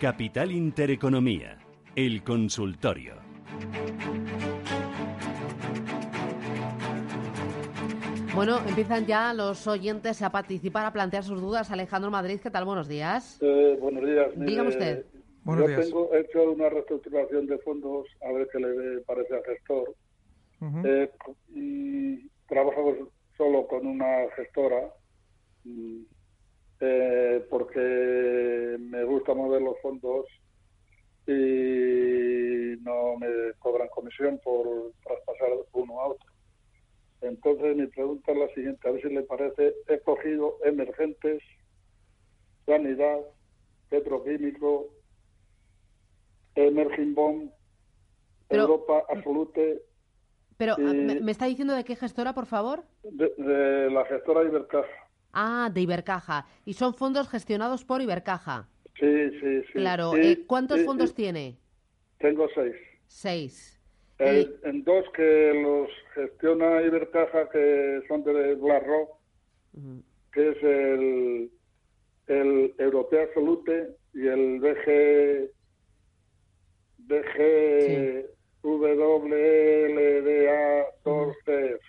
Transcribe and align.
Capital 0.00 0.52
Intereconomía, 0.52 1.58
el 1.96 2.22
consultorio. 2.22 3.16
Bueno, 8.32 8.60
empiezan 8.68 9.06
ya 9.06 9.34
los 9.34 9.66
oyentes 9.66 10.22
a 10.22 10.30
participar, 10.30 10.86
a 10.86 10.92
plantear 10.92 11.24
sus 11.24 11.40
dudas. 11.40 11.72
Alejandro 11.72 12.12
Madrid, 12.12 12.38
¿qué 12.40 12.48
tal? 12.48 12.64
Buenos 12.64 12.86
días. 12.86 13.38
Eh, 13.42 13.76
buenos 13.80 14.06
días. 14.06 14.28
Dígame 14.36 14.68
usted. 14.68 15.04
Buenos 15.42 15.68
yo 15.68 15.80
tengo 15.80 16.14
hecho 16.14 16.52
una 16.52 16.68
reestructuración 16.68 17.46
de 17.48 17.58
fondos, 17.58 18.06
a 18.22 18.30
ver 18.30 18.48
qué 18.52 18.60
le 18.60 19.00
parece 19.00 19.34
al 19.34 19.42
gestor. 19.42 19.96
Eh, 20.84 21.10
y 21.52 22.28
trabajo 22.46 23.10
solo 23.36 23.66
con 23.66 23.84
una 23.84 24.30
gestora 24.36 24.94
mm, 25.64 26.02
eh, 26.80 27.46
porque 27.50 28.76
me 28.78 29.04
gusta 29.04 29.34
mover 29.34 29.62
los 29.62 29.80
fondos 29.80 30.26
y 31.26 32.80
no 32.82 33.16
me 33.18 33.52
cobran 33.58 33.88
comisión 33.88 34.40
por 34.42 34.92
traspasar 35.04 35.50
uno 35.72 36.00
a 36.00 36.08
otro. 36.08 36.26
Entonces 37.20 37.76
mi 37.76 37.86
pregunta 37.88 38.32
es 38.32 38.38
la 38.38 38.48
siguiente, 38.54 38.88
a 38.88 38.92
ver 38.92 39.02
si 39.02 39.08
le 39.08 39.22
parece, 39.22 39.74
he 39.88 40.00
cogido 40.00 40.58
emergentes, 40.64 41.42
sanidad, 42.64 43.18
petroquímico, 43.88 44.88
emerging 46.54 47.14
bomb, 47.14 47.50
Europa 48.48 49.04
Absolute. 49.08 49.82
Pero 50.56 50.74
ah, 50.74 50.92
¿me, 50.92 51.30
está 51.30 51.46
diciendo 51.46 51.74
de 51.74 51.84
qué 51.84 51.96
gestora, 51.96 52.34
por 52.34 52.46
favor? 52.46 52.84
De, 53.02 53.90
la 53.90 54.04
gestora 54.06 54.44
Ibercaja. 54.44 55.07
Ah, 55.32 55.70
de 55.72 55.80
Ibercaja. 55.80 56.46
Y 56.64 56.74
son 56.74 56.94
fondos 56.94 57.28
gestionados 57.28 57.84
por 57.84 58.00
Ibercaja. 58.00 58.68
Sí, 58.98 59.30
sí, 59.40 59.62
sí. 59.66 59.72
Claro. 59.74 60.16
Eh, 60.16 60.44
¿Cuántos 60.46 60.82
fondos 60.84 61.14
tiene? 61.14 61.58
Tengo 62.18 62.48
seis. 62.54 62.74
Seis. 63.06 63.78
En 64.18 64.82
dos 64.82 65.04
que 65.14 65.54
los 65.62 65.88
gestiona 66.14 66.82
Ibercaja, 66.82 67.48
que 67.50 68.02
son 68.08 68.24
de 68.24 68.56
BlackRock, 68.56 69.10
que 70.32 70.48
es 70.48 70.62
el, 70.62 71.50
el 72.26 72.74
Europea 72.78 73.24
Absolute 73.24 73.96
y 74.14 74.26
el 74.26 74.58
BG, 74.58 75.52
BG 76.98 78.26
WLDA 78.62 79.62
2CF. 81.04 81.80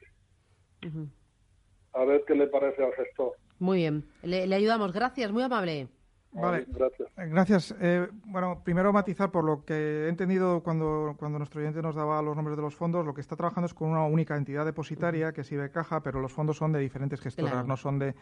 A 1.94 2.06
ver 2.06 2.24
qué 2.28 2.36
le 2.36 2.48
parece 2.48 2.84
al 2.84 2.94
gestor. 2.94 3.34
Muy 3.60 3.80
bien, 3.80 4.06
le 4.24 4.56
ayudamos. 4.56 4.94
Gracias, 4.94 5.32
muy 5.32 5.44
amable. 5.44 5.88
Vale, 6.32 6.66
gracias. 6.68 7.10
Eh, 7.18 7.28
gracias. 7.28 7.76
Eh, 7.82 8.08
bueno, 8.26 8.62
primero 8.64 8.94
matizar 8.94 9.32
por 9.32 9.44
lo 9.44 9.66
que 9.66 10.06
he 10.06 10.10
entendido 10.10 10.62
cuando, 10.62 11.16
cuando 11.18 11.40
nuestro 11.40 11.60
oyente 11.60 11.82
nos 11.82 11.96
daba 11.96 12.22
los 12.22 12.36
nombres 12.36 12.56
de 12.56 12.62
los 12.62 12.76
fondos, 12.76 13.06
lo 13.06 13.14
que 13.14 13.22
está 13.22 13.36
trabajando 13.36 13.66
es 13.66 13.74
con 13.74 13.90
una 13.90 14.06
única 14.06 14.38
entidad 14.38 14.66
depositaria, 14.66 15.32
que 15.32 15.42
es 15.42 15.52
Ibercaja, 15.52 16.02
pero 16.02 16.20
los 16.22 16.32
fondos 16.32 16.58
son 16.58 16.72
de 16.72 16.80
diferentes 16.80 17.20
gestoras, 17.20 17.66
no 17.66 17.78
son 17.78 17.98
de, 17.98 18.16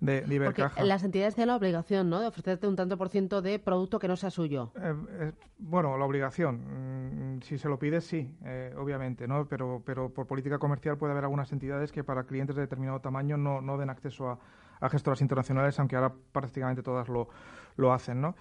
de, 0.00 0.24
Ibercaja. 0.28 0.74
Porque 0.74 0.88
las 0.88 1.04
entidades 1.04 1.34
tienen 1.36 1.48
la 1.48 1.56
obligación, 1.56 2.10
¿no?, 2.10 2.20
de 2.20 2.26
ofrecerte 2.26 2.66
un 2.66 2.74
tanto 2.74 2.98
por 2.98 3.08
ciento 3.08 3.42
de 3.42 3.58
producto 3.60 4.00
que 4.00 4.08
no 4.08 4.16
sea 4.16 4.30
suyo. 4.30 4.72
Eh, 4.80 5.32
bueno, 5.58 5.96
la 5.96 6.04
obligación. 6.04 7.36
Mm, 7.36 7.42
si 7.42 7.58
se 7.58 7.68
lo 7.68 7.78
pides, 7.78 8.04
sí, 8.04 8.34
obviamente, 8.76 9.28
¿no? 9.28 9.46
Pero, 9.46 9.82
pero 9.84 10.10
por 10.10 10.26
política 10.26 10.58
comercial 10.58 10.96
puede 10.96 11.12
haber 11.12 11.24
algunas 11.24 11.52
entidades 11.52 11.92
que 11.92 12.02
para 12.02 12.24
clientes 12.24 12.56
de 12.56 12.62
determinado 12.62 13.00
tamaño 13.00 13.36
no, 13.36 13.60
no 13.60 13.78
den 13.78 13.90
acceso 13.90 14.30
a 14.30 14.38
a 14.82 14.88
gestoras 14.88 15.20
internacionales, 15.20 15.78
aunque 15.78 15.96
ahora 15.96 16.12
prácticamente 16.32 16.82
todas 16.82 17.08
lo, 17.08 17.28
lo 17.76 17.92
hacen. 17.92 18.20
¿no? 18.20 18.34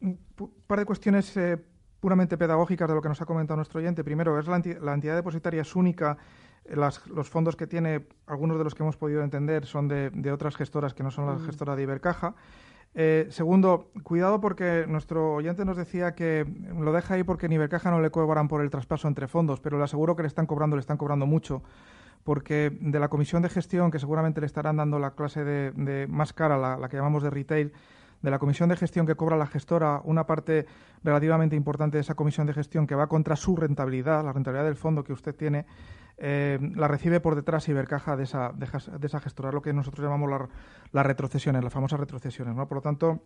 Un 0.00 0.18
par 0.66 0.80
de 0.80 0.84
cuestiones 0.84 1.36
eh, 1.36 1.56
puramente 2.00 2.36
pedagógicas 2.36 2.88
de 2.88 2.94
lo 2.94 3.00
que 3.00 3.08
nos 3.08 3.20
ha 3.22 3.26
comentado 3.26 3.56
nuestro 3.56 3.78
oyente. 3.78 4.04
Primero, 4.04 4.38
es 4.38 4.46
la, 4.46 4.56
entidad 4.56 5.14
depositaria 5.14 5.62
es 5.62 5.74
única. 5.74 6.18
Los 6.66 7.30
fondos 7.30 7.56
que 7.56 7.66
tiene, 7.66 8.06
algunos 8.26 8.58
de 8.58 8.64
los 8.64 8.74
que 8.74 8.82
hemos 8.82 8.96
podido 8.96 9.22
entender, 9.22 9.66
son 9.66 9.88
de, 9.88 10.10
de 10.10 10.32
otras 10.32 10.56
gestoras 10.56 10.94
que 10.94 11.02
no 11.02 11.10
son 11.10 11.26
la 11.26 11.34
mm. 11.34 11.46
gestora 11.46 11.76
de 11.76 11.82
Ibercaja. 11.82 12.34
Eh, 12.96 13.26
segundo, 13.30 13.90
cuidado 14.04 14.40
porque 14.40 14.84
nuestro 14.86 15.34
oyente 15.34 15.64
nos 15.64 15.76
decía 15.76 16.14
que 16.14 16.46
lo 16.78 16.92
deja 16.92 17.14
ahí 17.14 17.24
porque 17.24 17.46
en 17.46 17.52
Ibercaja 17.52 17.90
no 17.90 18.00
le 18.00 18.10
cobran 18.10 18.46
por 18.46 18.62
el 18.62 18.70
traspaso 18.70 19.08
entre 19.08 19.26
fondos, 19.26 19.60
pero 19.60 19.78
le 19.78 19.84
aseguro 19.84 20.14
que 20.14 20.22
le 20.22 20.28
están 20.28 20.46
cobrando, 20.46 20.76
le 20.76 20.80
están 20.80 20.96
cobrando 20.96 21.26
mucho 21.26 21.62
porque 22.24 22.76
de 22.80 22.98
la 22.98 23.08
comisión 23.08 23.42
de 23.42 23.50
gestión, 23.50 23.90
que 23.90 23.98
seguramente 23.98 24.40
le 24.40 24.46
estarán 24.46 24.78
dando 24.78 24.98
la 24.98 25.12
clase 25.12 25.44
de, 25.44 26.06
más 26.08 26.32
cara, 26.32 26.56
la, 26.78 26.88
que 26.88 26.96
llamamos 26.96 27.22
de 27.22 27.30
retail, 27.30 27.72
de 28.22 28.30
la 28.30 28.38
comisión 28.38 28.70
de 28.70 28.76
gestión 28.76 29.06
que 29.06 29.14
cobra 29.14 29.36
la 29.36 29.46
gestora, 29.46 30.00
una 30.04 30.26
parte 30.26 30.66
relativamente 31.02 31.54
importante 31.54 31.98
de 31.98 32.00
esa 32.00 32.14
comisión 32.14 32.46
de 32.46 32.54
gestión 32.54 32.86
que 32.86 32.94
va 32.94 33.06
contra 33.06 33.36
su 33.36 33.54
rentabilidad, 33.54 34.24
la 34.24 34.32
rentabilidad 34.32 34.64
del 34.64 34.76
fondo 34.76 35.04
que 35.04 35.12
usted 35.12 35.34
tiene, 35.34 35.66
eh, 36.16 36.58
la 36.74 36.88
recibe 36.88 37.20
por 37.20 37.34
detrás 37.34 37.68
Ibercaja 37.68 38.16
de 38.16 38.24
esa, 38.24 38.52
de, 38.52 39.06
esa 39.06 39.20
gestora, 39.20 39.52
lo 39.52 39.60
que 39.60 39.74
nosotros 39.74 40.04
llamamos 40.04 40.48
las 40.92 41.06
retrocesiones, 41.06 41.62
las 41.62 41.72
famosas 41.72 42.00
retrocesiones. 42.00 42.54
Por 42.54 42.76
lo 42.76 42.80
tanto, 42.80 43.20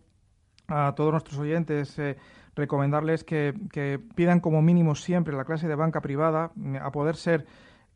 a 0.67 0.93
todos 0.95 1.11
nuestros 1.11 1.39
oyentes 1.39 1.97
eh, 1.99 2.17
recomendarles 2.55 3.23
que, 3.23 3.53
pidan 4.15 4.41
como 4.41 4.61
mínimo 4.61 4.95
siempre 4.95 5.35
la 5.35 5.45
clase 5.45 5.69
de 5.69 5.75
banca 5.75 6.01
privada, 6.01 6.51
a 6.81 6.91
poder 6.91 7.15
ser 7.15 7.45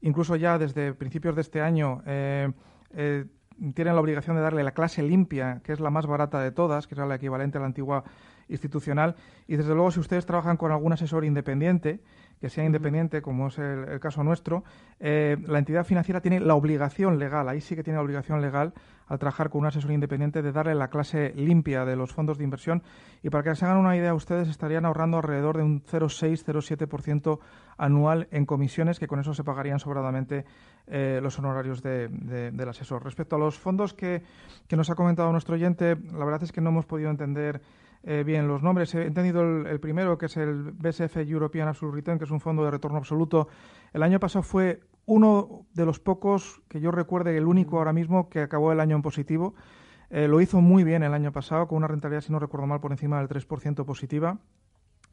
incluso 0.04 0.36
ya 0.36 0.58
desde 0.58 0.94
principios 0.94 1.36
de 1.36 1.42
este 1.42 1.62
año, 1.62 2.04
eh, 2.06 2.52
eh, 2.92 3.26
tienen 3.74 3.96
la 3.96 4.02
obligación 4.02 4.36
de 4.36 4.42
darle 4.42 4.64
la 4.64 4.74
clase 4.74 5.02
limpia, 5.02 5.62
que 5.64 5.74
es 5.74 5.80
la 5.80 5.90
más 5.90 6.06
barata 6.06 6.40
de 6.42 6.52
todas, 6.52 6.88
que 6.88 6.96
es 6.96 7.00
la 7.00 7.16
equivalente 7.16 7.58
a 7.58 7.62
la 7.62 7.68
antigua 7.68 8.04
institucional. 8.50 9.16
Y 9.48 9.56
desde 9.56 9.74
luego, 9.74 9.92
si 9.92 10.00
ustedes 10.00 10.26
trabajan 10.26 10.58
con 10.58 10.72
algún 10.72 10.92
asesor 10.94 11.24
independiente, 11.24 12.02
que 12.44 12.50
sea 12.50 12.66
independiente, 12.66 13.22
como 13.22 13.48
es 13.48 13.58
el, 13.58 14.02
caso 14.02 14.22
nuestro, 14.22 14.66
eh, 15.00 15.38
la 15.48 15.60
entidad 15.60 15.86
financiera 15.86 16.20
tiene 16.20 16.42
la 16.42 16.56
obligación 16.56 17.18
legal, 17.18 17.48
ahí 17.48 17.62
sí 17.62 17.74
que 17.74 17.84
tiene 17.84 17.96
la 17.96 18.04
obligación 18.04 18.42
legal 18.42 18.74
al 19.08 19.18
trabajar 19.18 19.50
con 19.50 19.62
un 19.62 19.68
asesor 19.68 19.92
independiente 19.92 20.42
de 20.42 20.52
darle 20.52 20.76
la 20.76 20.90
clase 20.90 21.32
limpia 21.38 21.86
de 21.86 21.96
los 21.96 22.12
fondos 22.12 22.38
de 22.38 22.44
inversión. 22.44 22.84
Y 23.22 23.30
para 23.30 23.46
que 23.46 23.56
se 23.56 23.64
hagan 23.64 23.78
una 23.78 23.96
idea, 23.96 24.14
ustedes 24.14 24.50
estarían 24.50 24.84
ahorrando 24.84 25.16
alrededor 25.16 25.56
de 25.56 25.64
un 25.64 25.86
0,6-0,7% 25.86 27.40
anual 27.78 28.28
en 28.32 28.46
comisiones, 28.46 29.00
que 29.00 29.08
con 29.08 29.22
eso 29.22 29.34
se 29.34 29.46
pagarían 29.46 29.80
sobradamente 29.80 30.44
eh, 30.88 31.22
los 31.24 31.40
honorarios 31.40 31.82
del 31.82 32.68
asesor. 32.68 33.06
Respecto 33.06 33.38
a 33.38 33.40
los 33.40 33.58
fondos 33.58 33.94
que, 33.94 34.22
que 34.68 34.76
nos 34.76 34.90
ha 34.90 34.96
comentado 34.96 35.32
nuestro 35.32 35.56
oyente, 35.56 35.96
la 36.12 36.26
verdad 36.26 36.44
es 36.44 36.52
que 36.52 36.60
no 36.60 36.72
hemos 36.72 36.86
podido 36.86 37.10
entender 37.10 37.62
eh, 38.06 38.24
bien 38.26 38.48
los 38.48 38.62
nombres. 38.62 38.94
He 38.96 39.06
entendido 39.06 39.42
el, 39.42 39.80
primero, 39.80 40.18
que 40.18 40.26
es 40.26 40.36
el 40.36 40.72
BSF 40.74 41.18
European 41.18 41.70
Absolute 41.70 41.96
Return, 41.96 42.18
que 42.18 42.26
es 42.26 42.32
un 42.32 42.42
fondo 42.42 42.64
de 42.66 42.72
retorno 42.72 42.98
absoluto. 42.98 43.48
El 43.94 44.04
año 44.04 44.20
pasado 44.20 44.44
fue 44.44 44.82
uno 45.06 45.66
de 45.74 45.86
los 45.86 46.00
pocos, 46.00 46.62
que 46.68 46.82
yo 46.82 46.92
recuerde, 46.92 47.38
el 47.38 47.46
único 47.46 47.78
ahora 47.78 47.94
mismo, 47.94 48.30
que 48.30 48.42
acabó 48.42 48.72
el 48.72 48.82
año 48.82 48.98
en 48.98 49.02
positivo. 49.02 49.56
Eh, 50.10 50.28
lo 50.28 50.42
hizo 50.42 50.60
muy 50.60 50.84
bien 50.84 51.04
el 51.04 51.14
año 51.14 51.32
pasado, 51.32 51.68
con 51.68 51.78
una 51.78 51.88
rentabilidad, 51.88 52.22
si 52.22 52.32
no 52.32 52.40
recuerdo 52.40 52.68
mal, 52.68 52.82
por 52.82 52.92
encima 52.92 53.20
del 53.20 53.30
3% 53.30 53.86
positiva. 53.86 54.38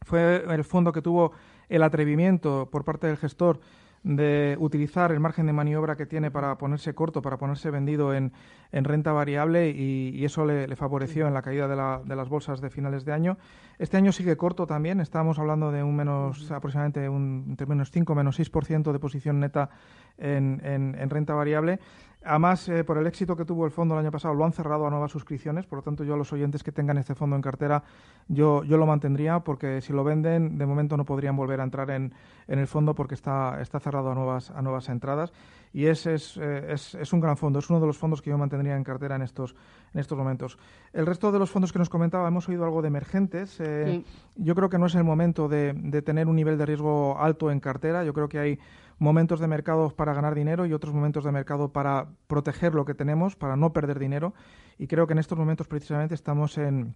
Fue 0.03 0.45
el 0.49 0.65
fondo 0.65 0.93
que 0.93 1.03
tuvo 1.03 1.33
el 1.69 1.83
atrevimiento 1.83 2.69
por 2.71 2.85
parte 2.85 3.07
del 3.07 3.17
gestor 3.17 3.61
de 4.03 4.57
utilizar 4.59 5.13
el 5.13 5.21
margen 5.21 5.47
de 5.47 5.53
maniobra 5.53 5.97
que 5.97 6.07
tiene 6.07 6.31
para 6.31 6.57
ponerse 6.57 6.95
corto, 6.95 7.21
para 7.23 7.37
ponerse 7.37 7.71
vendido 7.71 8.15
en, 8.15 8.33
en 8.73 8.85
renta 8.85 9.13
variable 9.13 9.71
y, 9.71 10.25
eso 10.25 10.45
le, 10.45 10.75
favoreció 10.77 11.27
en 11.27 11.35
la 11.35 11.43
caída 11.43 11.67
de, 11.67 11.77
la, 11.77 12.01
de, 12.05 12.15
las 12.17 12.29
bolsas 12.29 12.61
de 12.61 12.71
finales 12.71 13.05
de 13.05 13.13
año. 13.13 13.37
Este 13.79 13.97
año 13.97 14.13
sigue 14.13 14.37
corto 14.37 14.67
también, 14.67 15.01
estamos 15.01 15.39
hablando 15.39 15.73
de 15.73 15.83
un 15.83 15.97
menos, 15.97 16.51
aproximadamente 16.51 17.09
un, 17.09 17.47
entre 17.49 17.67
menos 17.67 17.91
5, 17.91 18.15
menos 18.15 18.39
6% 18.39 18.93
de 18.93 18.99
posición 18.99 19.41
neta 19.41 19.71
en, 20.19 20.61
en 20.63 21.11
renta 21.11 21.35
variable. 21.35 21.81
Además, 22.23 22.69
eh, 22.69 22.85
por 22.85 22.99
el 22.99 23.07
éxito 23.07 23.35
que 23.35 23.47
tuvo 23.47 23.65
el 23.65 23.71
fondo 23.71 23.95
el 23.95 24.01
año 24.01 24.11
pasado, 24.11 24.35
lo 24.35 24.45
han 24.45 24.53
cerrado 24.53 24.87
a 24.87 24.91
nuevas 24.91 25.11
suscripciones. 25.11 25.65
Por 25.65 25.79
lo 25.79 25.83
tanto, 25.83 26.05
yo 26.05 26.15
a 26.15 26.17
los 26.19 26.31
oyentes 26.35 26.63
que 26.63 26.71
tengan 26.71 26.99
este 26.99 27.15
fondo 27.15 27.35
en 27.35 27.41
cartera, 27.41 27.83
yo, 28.29 28.63
yo 28.65 28.77
lo 28.77 28.85
mantendría 28.85 29.41
porque 29.41 29.81
si 29.81 29.95
lo 29.95 30.05
venden, 30.05 30.59
de 30.59 30.67
momento 30.67 30.99
no 30.99 31.07
podrían 31.07 31.35
volver 31.35 31.61
a 31.61 31.65
entrar 31.65 31.91
en, 31.91 32.13
en 32.47 32.59
el 32.59 32.67
fondo 32.67 32.95
porque 32.95 33.15
está, 33.15 33.59
está 33.63 33.81
cerrado 33.81 34.11
a 34.11 34.15
nuevas, 34.15 34.51
a 34.51 34.61
nuevas 34.61 34.91
entradas. 34.91 35.33
Y 35.73 35.87
ese 35.87 36.15
es, 36.15 36.37
eh, 36.37 36.73
es, 36.73 36.95
es, 36.95 37.13
un 37.13 37.21
gran 37.21 37.37
fondo, 37.37 37.61
es 37.61 37.71
uno 37.71 37.81
de 37.81 37.87
los 37.87 37.97
fondos 37.97 38.21
que 38.21 38.31
yo 38.31 38.39
mantendría 38.39 38.77
en 38.77 38.83
cartera 38.83 39.17
en 39.17 39.23
estos, 39.23 39.55
en 39.95 40.01
estos 40.01 40.19
momentos. 40.19 40.59
El 40.93 41.07
resto 41.07 41.31
de 41.31 41.39
los 41.39 41.51
fondos 41.51 41.73
que 41.73 41.79
nos 41.79 41.89
comentaba, 41.89 42.27
hemos 42.27 42.49
oído 42.49 42.65
algo 42.65 42.83
de 42.83 42.89
emergentes. 42.89 43.61
Eh, 43.61 44.03
yo 44.37 44.55
creo 44.55 44.69
que 44.69 44.79
no 44.79 44.87
es 44.87 44.95
el 44.97 45.05
momento 45.05 45.49
de, 45.49 45.73
de 45.75 46.03
tener 46.03 46.27
un 46.27 46.37
nivel 46.37 46.59
de 46.59 46.67
riesgo 46.67 47.19
alto 47.19 47.51
en 47.51 47.61
cartera. 47.61 48.05
Yo 48.05 48.13
creo 48.13 48.29
que 48.29 48.39
hay 48.39 48.59
momentos 48.99 49.41
de 49.41 49.47
mercado 49.47 49.91
para 49.91 50.13
ganar 50.13 50.35
dinero 50.35 50.67
y 50.67 50.73
otros 50.73 50.93
momentos 50.93 51.25
de 51.25 51.33
mercado 51.33 51.73
para 51.73 52.09
proteger 52.27 52.75
lo 52.75 52.85
que 52.85 52.95
tenemos, 52.95 53.37
para 53.37 53.57
no 53.57 53.73
perder 53.73 53.99
dinero. 53.99 54.35
Y 54.77 54.89
creo 54.89 55.07
que 55.07 55.13
en 55.13 55.19
estos 55.19 55.39
momentos 55.39 55.69
precisamente 55.69 56.15
estamos 56.15 56.59
en, 56.59 56.95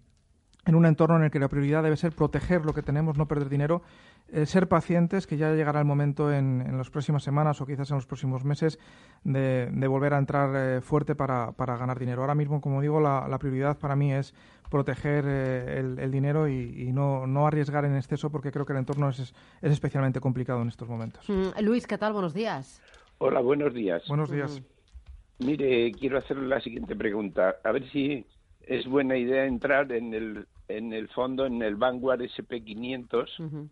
en 0.65 0.75
un 0.75 0.85
entorno 0.85 1.17
en 1.17 1.23
el 1.23 1.31
que 1.31 1.39
la 1.39 1.47
prioridad 1.47 1.83
debe 1.83 1.95
ser 1.95 2.13
proteger 2.13 2.65
lo 2.65 2.73
que 2.73 2.81
tenemos, 2.81 3.17
no 3.17 3.27
perder 3.27 3.49
dinero, 3.49 3.83
eh, 4.29 4.45
ser 4.45 4.67
pacientes, 4.67 5.27
que 5.27 5.37
ya 5.37 5.53
llegará 5.53 5.79
el 5.79 5.85
momento 5.85 6.33
en, 6.33 6.61
en, 6.61 6.77
las 6.77 6.89
próximas 6.89 7.23
semanas 7.23 7.61
o 7.61 7.65
quizás 7.65 7.89
en 7.91 7.97
los 7.97 8.07
próximos 8.07 8.43
meses 8.43 8.79
de, 9.23 9.69
volver 9.87 10.13
a 10.15 10.17
entrar 10.17 10.49
eh, 10.55 10.81
fuerte 10.81 11.15
para, 11.15 11.53
ganar 11.57 11.99
dinero. 11.99 12.21
Ahora 12.21 12.35
mismo, 12.35 12.61
como 12.61 12.81
digo, 12.81 12.99
la, 12.99 13.37
prioridad 13.39 13.77
para 13.77 13.95
mí 13.95 14.11
es 14.11 14.33
proteger 14.71 15.25
eh, 15.27 15.79
el, 15.79 16.11
dinero 16.11 16.47
y, 16.47 16.91
no, 16.91 17.27
no, 17.27 17.45
arriesgar 17.45 17.85
en 17.85 17.95
exceso 17.95 18.31
porque 18.31 18.51
creo 18.51 18.65
que 18.65 18.73
el 18.73 18.79
entorno 18.79 19.09
es, 19.09 19.19
es 19.19 19.71
especialmente 19.71 20.19
complicado 20.19 20.61
en 20.63 20.69
estos 20.69 20.89
momentos. 20.89 21.29
Mm, 21.29 21.61
Luis, 21.61 21.85
¿qué 21.85 21.97
tal? 21.97 22.13
Buenos 22.13 22.33
días. 22.33 22.81
Hola, 23.19 23.39
buenos 23.41 23.73
días. 23.73 24.03
Buenos 24.07 24.31
días. 24.31 24.59
Mm. 24.59 25.45
Mire, 25.45 25.91
quiero 25.91 26.17
hacerle 26.17 26.47
la 26.47 26.61
siguiente 26.61 26.95
pregunta. 26.95 27.57
A 27.63 27.71
ver 27.71 27.87
si 27.91 28.25
es 28.61 28.87
buena 28.87 29.17
idea 29.17 29.45
entrar 29.45 29.91
en 29.91 30.13
el, 30.13 30.47
en 30.67 30.93
el 30.93 31.07
fondo, 31.09 31.45
en 31.45 31.61
el 31.61 31.75
Vanguard 31.75 32.21
SP500 32.21 33.69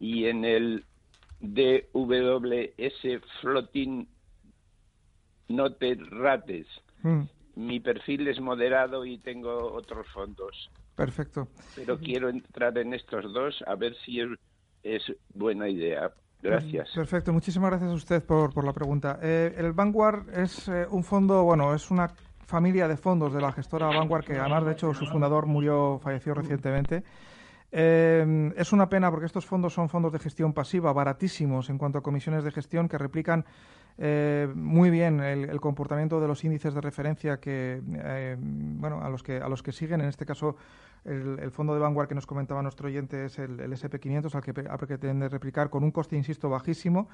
y 0.00 0.26
en 0.26 0.44
el 0.44 0.84
DWS 1.40 3.22
Floating 3.40 4.08
Note 5.48 5.98
Rates. 6.10 6.66
Mm. 7.02 7.22
Mi 7.56 7.80
perfil 7.80 8.28
es 8.28 8.40
moderado 8.40 9.06
y 9.06 9.18
tengo 9.18 9.72
otros 9.72 10.06
fondos. 10.08 10.70
Perfecto. 10.94 11.48
Pero 11.74 11.98
quiero 11.98 12.28
entrar 12.28 12.76
en 12.78 12.94
estos 12.94 13.32
dos 13.32 13.62
a 13.66 13.74
ver 13.74 13.94
si 14.04 14.20
es, 14.82 15.02
buena 15.34 15.68
idea. 15.68 16.10
Gracias. 16.42 16.90
Perfecto, 16.94 17.32
muchísimas 17.32 17.70
gracias 17.70 17.90
a 17.90 17.94
usted 17.94 18.24
por, 18.24 18.52
por 18.52 18.64
la 18.64 18.72
pregunta. 18.72 19.18
Eh, 19.22 19.54
el 19.56 19.72
Vanguard 19.72 20.28
es 20.38 20.68
eh, 20.68 20.86
un 20.90 21.02
fondo, 21.02 21.44
bueno, 21.44 21.74
es 21.74 21.90
una 21.90 22.12
familia 22.46 22.88
de 22.88 22.96
fondos 22.96 23.34
de 23.34 23.40
la 23.40 23.52
gestora 23.52 23.88
Vanguard, 23.88 24.24
que 24.24 24.38
además, 24.38 24.64
de 24.64 24.72
hecho, 24.72 24.94
su 24.94 25.06
fundador 25.06 25.46
murió, 25.46 26.00
falleció 26.02 26.32
recientemente. 26.32 27.02
Eh, 27.72 28.52
es 28.56 28.72
una 28.72 28.88
pena 28.88 29.10
porque 29.10 29.26
estos 29.26 29.44
fondos 29.44 29.74
son 29.74 29.88
fondos 29.88 30.12
de 30.12 30.20
gestión 30.20 30.52
pasiva, 30.52 30.92
baratísimos 30.92 31.68
en 31.68 31.78
cuanto 31.78 31.98
a 31.98 32.02
comisiones 32.02 32.44
de 32.44 32.52
gestión 32.52 32.88
que 32.88 32.96
replican 32.96 33.44
eh, 33.98 34.48
muy 34.54 34.90
bien 34.90 35.20
el, 35.20 35.60
comportamiento 35.60 36.20
de 36.20 36.28
los 36.28 36.44
índices 36.44 36.74
de 36.74 36.80
referencia 36.80 37.40
que, 37.40 37.82
eh, 37.94 38.36
bueno, 38.38 39.02
a 39.02 39.10
los 39.10 39.22
que 39.22 39.38
a 39.38 39.48
los 39.48 39.62
que 39.62 39.72
siguen. 39.72 40.00
En 40.00 40.08
este 40.08 40.24
caso, 40.24 40.56
el, 41.06 41.50
fondo 41.50 41.74
de 41.74 41.80
Vanguard 41.80 42.08
que 42.08 42.14
nos 42.14 42.26
comentaba 42.26 42.62
nuestro 42.62 42.88
oyente 42.88 43.26
es 43.26 43.38
el, 43.38 43.58
SP500, 43.58 44.34
al 44.34 44.42
que 44.42 44.52
pretende 44.52 45.28
replicar 45.28 45.70
con 45.70 45.84
un 45.84 45.90
coste, 45.90 46.16
insisto, 46.16 46.50
bajísimo. 46.50 47.08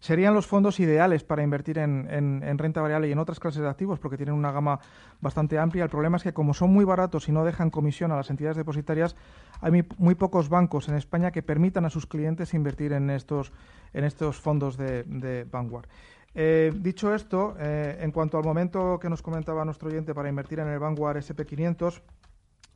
Serían 0.00 0.34
los 0.34 0.46
fondos 0.46 0.80
ideales 0.80 1.22
para 1.24 1.42
invertir 1.42 1.78
en, 1.78 2.58
renta 2.58 2.80
variable 2.80 3.08
y 3.08 3.12
en 3.12 3.18
otras 3.18 3.38
clases 3.38 3.62
de 3.62 3.68
activos 3.68 3.98
porque 3.98 4.16
tienen 4.16 4.34
una 4.34 4.50
gama 4.50 4.80
bastante 5.20 5.58
amplia. 5.58 5.84
El 5.84 5.90
problema 5.90 6.16
es 6.16 6.22
que 6.22 6.32
como 6.32 6.54
son 6.54 6.72
muy 6.72 6.84
baratos 6.84 7.28
y 7.28 7.32
no 7.32 7.44
dejan 7.44 7.70
comisión 7.70 8.10
a 8.12 8.16
las 8.16 8.30
entidades 8.30 8.56
depositarias, 8.56 9.16
hay 9.60 9.84
muy, 9.98 10.14
pocos 10.14 10.48
bancos 10.48 10.88
en 10.88 10.94
España 10.94 11.30
que 11.30 11.42
permitan 11.42 11.84
a 11.84 11.90
sus 11.90 12.06
clientes 12.06 12.54
invertir 12.54 12.92
en 12.92 13.10
estos, 13.10 13.52
en 13.92 14.04
estos 14.04 14.40
fondos 14.40 14.76
de 14.76 15.46
Vanguard. 15.50 15.86
Eh, 16.34 16.72
dicho 16.74 17.14
esto, 17.14 17.54
eh, 17.58 17.98
en 18.00 18.10
cuanto 18.10 18.38
al 18.38 18.44
momento 18.44 18.98
que 18.98 19.10
nos 19.10 19.20
comentaba 19.20 19.64
nuestro 19.64 19.88
oyente 19.88 20.14
para 20.14 20.30
invertir 20.30 20.60
en 20.60 20.68
el 20.68 20.78
Vanguard 20.78 21.18
SP500, 21.18 22.00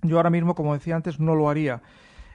yo 0.03 0.17
ahora 0.17 0.31
mismo, 0.31 0.55
como 0.55 0.75
decía 0.75 0.97
antes, 0.97 1.21
no 1.21 1.35
lo 1.35 1.49
haría. 1.49 1.83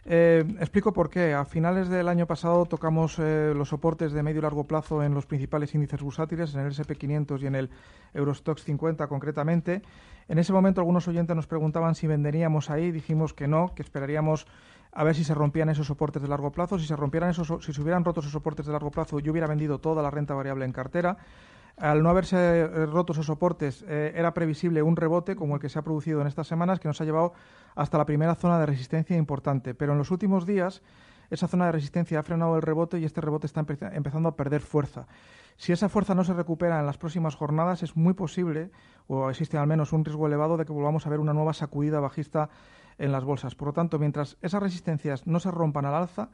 Eh, 0.06 0.44
explico 0.60 0.94
por 0.94 1.10
qué. 1.10 1.34
A 1.34 1.46
finales 1.46 1.90
del 1.90 2.08
año 2.08 2.26
pasado 2.26 2.66
tocamos 2.66 3.20
los 3.20 3.70
soportes 3.70 4.14
de 4.14 4.24
medio 4.24 4.40
y 4.40 4.42
largo 4.42 4.66
plazo 4.66 5.04
en 5.04 5.14
los 5.14 5.26
principales 5.26 5.76
índices 5.76 6.02
bursátiles, 6.02 6.54
en 6.56 6.62
el 6.62 6.72
SP500 6.72 7.42
y 7.42 7.48
en 7.48 7.56
el 7.56 7.70
Eurostox 8.14 8.64
50 8.64 9.08
concretamente. 9.08 9.82
En 10.28 10.40
ese 10.40 10.54
momento 10.54 10.82
algunos 10.82 11.08
oyentes 11.08 11.36
nos 11.36 11.48
preguntaban 11.48 11.94
si 11.94 12.08
venderíamos 12.08 12.70
ahí, 12.70 12.92
dijimos 12.92 13.34
que 13.34 13.48
no, 13.48 13.74
que 13.76 13.84
esperaríamos 13.84 14.48
a 14.94 15.04
ver 15.04 15.16
si 15.16 15.24
se 15.24 15.34
rompían 15.34 15.70
esos 15.70 15.88
soportes 15.88 16.22
de 16.22 16.28
largo 16.28 16.52
plazo. 16.52 16.78
Si 16.80 16.86
se 16.86 16.96
rompieran 16.96 17.30
esos, 17.30 17.64
si 17.64 17.74
se 17.74 17.82
hubieran 17.82 18.04
roto 18.04 18.20
esos 18.20 18.32
soportes 18.32 18.66
de 18.66 18.72
largo 18.72 18.92
plazo, 18.92 19.20
yo 19.20 19.32
hubiera 19.32 19.48
vendido 19.48 19.80
toda 19.80 20.04
la 20.04 20.12
renta 20.12 20.34
variable 20.34 20.66
en 20.66 20.72
cartera. 20.72 21.18
Al 21.82 22.04
no 22.04 22.12
haberse 22.12 22.38
eh, 22.38 22.86
roto 22.86 23.14
esos 23.14 23.26
soportes, 23.26 23.84
eh, 23.88 24.14
era 24.16 24.36
previsible 24.36 24.84
un 24.84 24.96
rebote 24.96 25.36
como 25.36 25.56
el 25.56 25.62
que 25.62 25.68
se 25.68 25.80
ha 25.80 25.82
producido 25.82 26.22
en 26.22 26.28
estas 26.28 26.46
semanas, 26.46 26.80
que 26.80 26.88
nos 26.88 27.02
ha 27.02 27.06
llevado 27.06 27.34
hasta 27.74 27.98
la 27.98 28.06
primera 28.06 28.36
zona 28.36 28.60
de 28.60 28.68
resistencia 28.68 29.18
importante. 29.18 29.74
Pero 29.74 29.94
en 29.94 29.98
los 29.98 30.12
últimos 30.12 30.46
días, 30.46 30.84
esa 31.32 31.48
zona 31.48 31.66
de 31.66 31.72
resistencia 31.72 32.20
ha 32.20 32.24
frenado 32.24 32.56
el 32.56 32.62
rebote 32.62 33.00
y 33.00 33.06
este 33.06 33.20
rebote 33.20 33.48
está 33.48 33.66
empezando 33.94 34.30
a 34.30 34.36
perder 34.36 34.62
fuerza. 34.62 35.08
Si 35.58 35.72
esa 35.72 35.90
fuerza 35.90 36.14
no 36.14 36.24
se 36.24 36.34
recupera 36.34 36.80
en 36.80 36.86
las 36.86 37.00
próximas 37.00 37.34
jornadas, 37.34 37.82
es 37.82 37.96
muy 37.96 38.14
posible, 38.14 38.70
o 39.08 39.32
existe 39.32 39.58
al 39.58 39.66
menos 39.66 39.92
un 39.92 40.06
riesgo 40.06 40.28
elevado, 40.28 40.58
de 40.58 40.66
que 40.66 40.74
volvamos 40.74 41.08
a 41.08 41.10
ver 41.10 41.20
una 41.20 41.34
nueva 41.34 41.54
sacudida 41.54 42.00
bajista 42.00 42.50
en 43.00 43.12
las 43.12 43.24
bolsas. 43.24 43.56
Por 43.56 43.70
lo 43.70 43.74
tanto, 43.74 43.98
mientras 43.98 44.38
esas 44.44 44.62
resistencias 44.62 45.26
no 45.26 45.40
se 45.40 45.50
rompan 45.50 45.86
al 45.86 45.96
alza, 45.96 46.30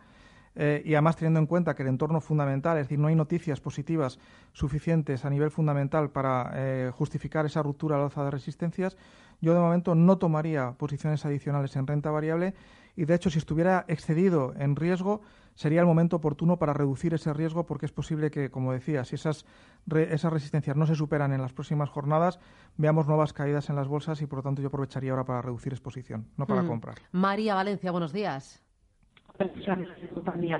eh, 0.55 0.81
y 0.85 0.93
además 0.95 1.15
teniendo 1.15 1.39
en 1.39 1.45
cuenta 1.45 1.75
que 1.75 1.83
el 1.83 1.89
entorno 1.89 2.21
fundamental, 2.21 2.77
es 2.77 2.85
decir, 2.85 2.99
no 2.99 3.07
hay 3.07 3.15
noticias 3.15 3.59
positivas 3.59 4.19
suficientes 4.53 5.25
a 5.25 5.29
nivel 5.29 5.51
fundamental 5.51 6.09
para 6.09 6.51
eh, 6.55 6.91
justificar 6.93 7.45
esa 7.45 7.61
ruptura 7.61 7.95
al 7.95 8.03
alza 8.03 8.23
de 8.23 8.31
resistencias, 8.31 8.97
yo 9.41 9.53
de 9.53 9.59
momento 9.59 9.93
no 9.95 10.17
tomaría 10.17 10.71
posiciones 10.71 11.25
adicionales 11.25 11.75
en 11.75 11.85
renta 11.85 12.09
variable 12.09 12.55
y 12.95 13.05
de 13.05 13.13
hecho 13.13 13.29
si 13.29 13.37
estuviera 13.37 13.85
excedido 13.87 14.53
en 14.57 14.75
riesgo 14.75 15.21
sería 15.57 15.81
el 15.81 15.87
momento 15.87 16.17
oportuno 16.17 16.57
para 16.57 16.73
reducir 16.73 17.13
ese 17.13 17.33
riesgo 17.33 17.65
porque 17.65 17.87
es 17.87 17.91
posible 17.91 18.29
que, 18.29 18.51
como 18.51 18.73
decía, 18.73 19.03
si 19.05 19.15
esas, 19.15 19.45
esas 19.91 20.31
resistencias 20.31 20.77
no 20.77 20.85
se 20.85 20.95
superan 20.95 21.33
en 21.33 21.41
las 21.41 21.51
próximas 21.51 21.89
jornadas, 21.89 22.39
veamos 22.77 23.07
nuevas 23.07 23.33
caídas 23.33 23.69
en 23.69 23.75
las 23.75 23.87
bolsas 23.87 24.21
y, 24.21 24.27
por 24.27 24.37
lo 24.37 24.43
tanto, 24.43 24.61
yo 24.61 24.67
aprovecharía 24.67 25.11
ahora 25.11 25.25
para 25.25 25.41
reducir 25.41 25.73
exposición, 25.73 26.27
no 26.37 26.45
para 26.45 26.61
mm. 26.61 26.67
comprar. 26.67 26.95
María 27.11 27.55
Valencia, 27.55 27.91
buenos 27.91 28.13
días. 28.13 28.66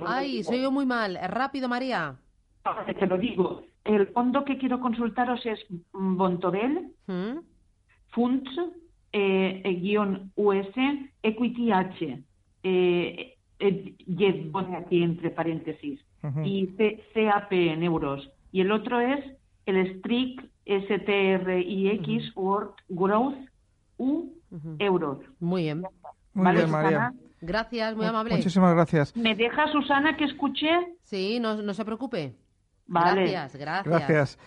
Ay, 0.06 0.44
soy 0.44 0.62
yo 0.62 0.72
muy 0.72 0.86
mal. 0.86 1.18
Rápido, 1.28 1.68
María. 1.68 2.16
Te 3.00 3.08
lo 3.08 3.18
digo. 3.18 3.64
El 3.84 4.08
fondo 4.08 4.44
que 4.44 4.58
quiero 4.58 4.80
consultaros 4.80 5.46
es 5.46 5.66
Bontobel, 5.94 6.92
¿Mm? 7.08 7.40
Funds, 8.10 8.50
eh, 9.14 9.80
guion 9.82 10.32
US, 10.36 10.74
Equity 11.24 11.72
H. 11.72 12.24
Eh, 12.64 13.38
eh, 13.60 14.50
pone 14.52 14.76
aquí 14.76 15.02
entre 15.02 15.30
paréntesis, 15.32 16.00
y 16.44 16.68
CAP 17.14 17.54
en 17.54 17.84
euros. 17.84 18.30
Y 18.52 18.62
el 18.62 18.72
otro 18.72 19.00
es 19.00 19.24
el 19.66 20.00
STRIC 20.00 20.50
STRIX 20.66 22.36
World 22.36 22.72
Growth 22.90 23.38
U 23.98 24.34
euros. 24.80 25.20
Muy 25.40 25.64
bien. 25.64 25.84
Muy 26.34 26.52
bien, 26.54 26.70
María. 26.70 27.14
Gracias, 27.42 27.96
muy 27.96 28.06
amable. 28.06 28.36
Muchísimas 28.36 28.74
gracias. 28.74 29.16
¿Me 29.16 29.36
deja, 29.36 29.72
Susana, 29.72 30.18
que 30.18 30.26
escuche? 30.26 30.70
Sí, 31.02 31.40
no, 31.40 31.62
no 31.62 31.74
se 31.74 31.86
preocupe. 31.86 32.36
Vale. 32.88 33.30
Gracias, 33.30 33.56
gracias. 33.56 33.86
Gracias. 33.86 34.40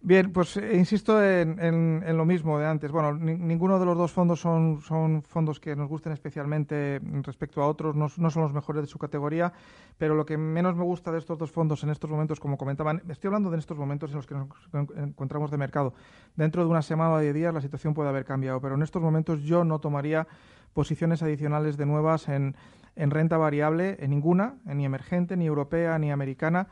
Bien, 0.00 0.32
pues 0.32 0.56
eh, 0.56 0.76
insisto 0.76 1.22
en, 1.22 2.16
lo 2.16 2.24
mismo 2.24 2.58
de 2.58 2.66
antes. 2.66 2.92
Bueno, 2.92 3.14
ninguno 3.14 3.80
de 3.80 3.84
los 3.84 3.98
dos 3.98 4.12
fondos 4.12 4.40
son, 4.40 4.80
son, 4.80 5.22
fondos 5.22 5.58
que 5.58 5.74
nos 5.74 5.88
gusten 5.88 6.12
especialmente 6.12 7.00
respecto 7.22 7.62
a 7.62 7.66
otros, 7.66 7.96
no, 7.96 8.08
son 8.08 8.42
los 8.42 8.52
mejores 8.52 8.82
de 8.82 8.86
su 8.86 8.98
categoría, 8.98 9.52
pero 9.98 10.14
lo 10.14 10.24
que 10.24 10.38
menos 10.38 10.76
me 10.76 10.84
gusta 10.84 11.10
de 11.10 11.18
estos 11.18 11.36
dos 11.36 11.50
fondos 11.50 11.82
en 11.82 11.90
estos 11.90 12.08
momentos, 12.08 12.38
como 12.38 12.56
comentaban, 12.56 13.02
estoy 13.08 13.28
hablando 13.28 13.50
de 13.50 13.58
estos 13.58 13.76
momentos 13.76 14.10
en 14.10 14.16
los 14.16 14.26
que 14.26 14.36
nos 14.36 14.48
encontramos 14.96 15.50
de 15.50 15.58
mercado. 15.58 15.94
Dentro 16.36 16.62
de 16.62 16.70
una 16.70 16.82
semana 16.82 17.14
o 17.14 17.18
de 17.18 17.32
días 17.32 17.52
la 17.52 17.60
situación 17.60 17.92
puede 17.92 18.08
haber 18.08 18.24
cambiado, 18.24 18.60
pero 18.60 18.76
en 18.76 18.82
estos 18.82 19.02
momentos 19.02 19.42
yo 19.42 19.64
no 19.64 19.80
tomaría 19.80 20.28
posiciones 20.72 21.22
adicionales 21.22 21.76
de 21.76 21.86
nuevas 21.86 22.28
en, 22.28 22.56
en 22.96 23.10
renta 23.10 23.36
variable, 23.36 23.96
en 24.00 24.10
ninguna, 24.10 24.56
ni 24.64 24.84
emergente, 24.84 25.36
ni 25.36 25.46
europea, 25.46 25.98
ni 25.98 26.10
americana 26.10 26.68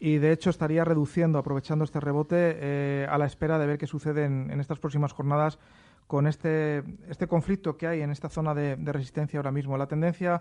y 0.00 0.18
de 0.18 0.32
hecho 0.32 0.50
estaría 0.50 0.84
reduciendo, 0.84 1.38
aprovechando 1.38 1.84
este 1.84 2.00
rebote, 2.00 2.56
eh, 2.60 3.06
a 3.10 3.18
la 3.18 3.26
espera 3.26 3.58
de 3.58 3.66
ver 3.66 3.78
qué 3.78 3.86
sucede 3.86 4.24
en, 4.24 4.60
estas 4.60 4.78
próximas 4.78 5.12
jornadas 5.12 5.58
con 6.06 6.26
este, 6.26 6.84
este 7.08 7.26
conflicto 7.26 7.76
que 7.76 7.86
hay 7.86 8.00
en 8.02 8.10
esta 8.10 8.28
zona 8.28 8.54
de, 8.54 8.76
resistencia 8.76 9.38
ahora 9.38 9.50
mismo. 9.50 9.76
La 9.76 9.88
tendencia 9.88 10.40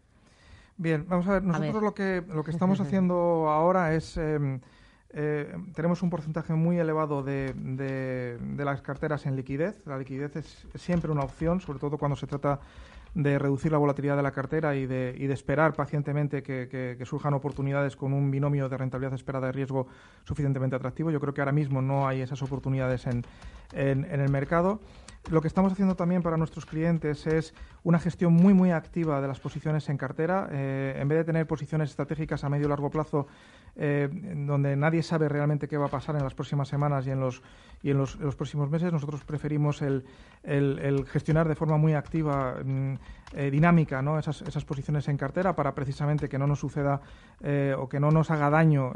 Bien, 0.77 1.05
vamos 1.07 1.27
a 1.27 1.33
ver, 1.33 1.43
nosotros 1.43 1.83
lo 1.83 1.93
que 1.93 2.23
lo 2.27 2.43
que 2.43 2.51
estamos 2.55 2.79
haciendo 2.79 3.49
ahora 3.49 3.93
es 3.93 4.15
em, 4.17 4.61
eh, 5.11 5.51
tenemos 5.73 6.03
un 6.03 6.09
porcentaje 6.09 6.53
muy 6.53 6.77
elevado 6.77 7.23
de, 7.23 7.53
de, 7.53 8.65
las 8.65 8.81
carteras 8.81 9.25
en 9.25 9.35
liquidez. 9.35 9.75
La 9.85 9.97
liquidez 9.97 10.35
es 10.35 10.67
siempre 10.75 11.11
una 11.11 11.23
opción, 11.23 11.61
sobre 11.61 11.79
todo 11.79 11.97
cuando 11.97 12.15
se 12.15 12.27
trata 12.27 12.59
de 13.15 13.39
reducir 13.39 13.71
la 13.71 13.79
volatilidad 13.79 14.15
de 14.15 14.21
la 14.21 14.31
cartera 14.31 14.75
y 14.75 14.85
de, 14.85 15.15
y 15.17 15.25
de 15.25 15.33
esperar 15.33 15.73
pacientemente 15.73 16.43
que, 16.43 16.97
surjan 17.05 17.33
oportunidades 17.33 17.95
con 17.95 18.13
un 18.13 18.29
binomio 18.29 18.69
de 18.69 18.77
rentabilidad 18.77 19.15
esperada 19.15 19.49
y 19.49 19.51
riesgo 19.51 19.87
suficientemente 20.25 20.75
atractivo. 20.75 21.09
Yo 21.09 21.19
creo 21.19 21.33
que 21.33 21.41
ahora 21.41 21.53
mismo 21.53 21.81
no 21.81 22.07
hay 22.07 22.21
esas 22.21 22.43
oportunidades 22.43 23.07
en, 23.07 23.25
en, 23.73 24.05
el 24.05 24.29
mercado. 24.29 24.79
Lo 25.29 25.41
que 25.41 25.47
estamos 25.47 25.71
haciendo 25.71 25.95
también 25.95 26.23
para 26.23 26.37
nuestros 26.37 26.65
clientes 26.65 27.27
es 27.27 27.53
una 27.83 27.99
gestión 27.99 28.33
muy, 28.33 28.55
muy 28.55 28.71
activa 28.71 29.21
de 29.21 29.27
las 29.27 29.39
posiciones 29.39 29.87
en 29.89 29.97
cartera. 29.97 30.49
Eh, 30.51 30.97
en 30.99 31.07
vez 31.07 31.19
de 31.19 31.23
tener 31.23 31.45
posiciones 31.45 31.91
estratégicas 31.91 32.43
a 32.43 32.49
medio 32.49 32.65
y 32.65 32.69
largo 32.69 32.89
plazo, 32.89 33.27
eh, 33.75 34.09
donde 34.47 34.75
nadie 34.75 35.03
sabe 35.03 35.29
realmente 35.29 35.67
qué 35.67 35.77
va 35.77 35.85
a 35.85 35.89
pasar 35.89 36.15
en 36.15 36.23
las 36.23 36.33
próximas 36.33 36.67
semanas 36.67 37.05
y 37.05 37.11
en 37.11 37.19
los, 37.19 37.43
y 37.83 37.91
en 37.91 37.99
los, 37.99 38.17
próximos 38.35 38.71
meses, 38.71 38.91
nosotros 38.91 39.23
preferimos 39.23 39.83
el, 39.83 40.03
el, 40.43 41.05
gestionar 41.05 41.47
de 41.47 41.55
forma 41.55 41.77
muy 41.77 41.93
activa, 41.93 42.55
mm, 42.65 42.93
eh, 43.35 43.51
dinámica, 43.51 44.01
¿no? 44.01 44.17
esas, 44.17 44.41
esas 44.41 44.65
posiciones 44.65 45.07
en 45.09 45.17
cartera 45.17 45.55
para 45.55 45.75
precisamente 45.75 46.27
que 46.27 46.39
no 46.39 46.47
nos 46.47 46.59
suceda 46.59 47.01
o 47.77 47.87
que 47.87 48.01
no 48.01 48.11
nos 48.11 48.31
haga 48.31 48.49
daño 48.49 48.91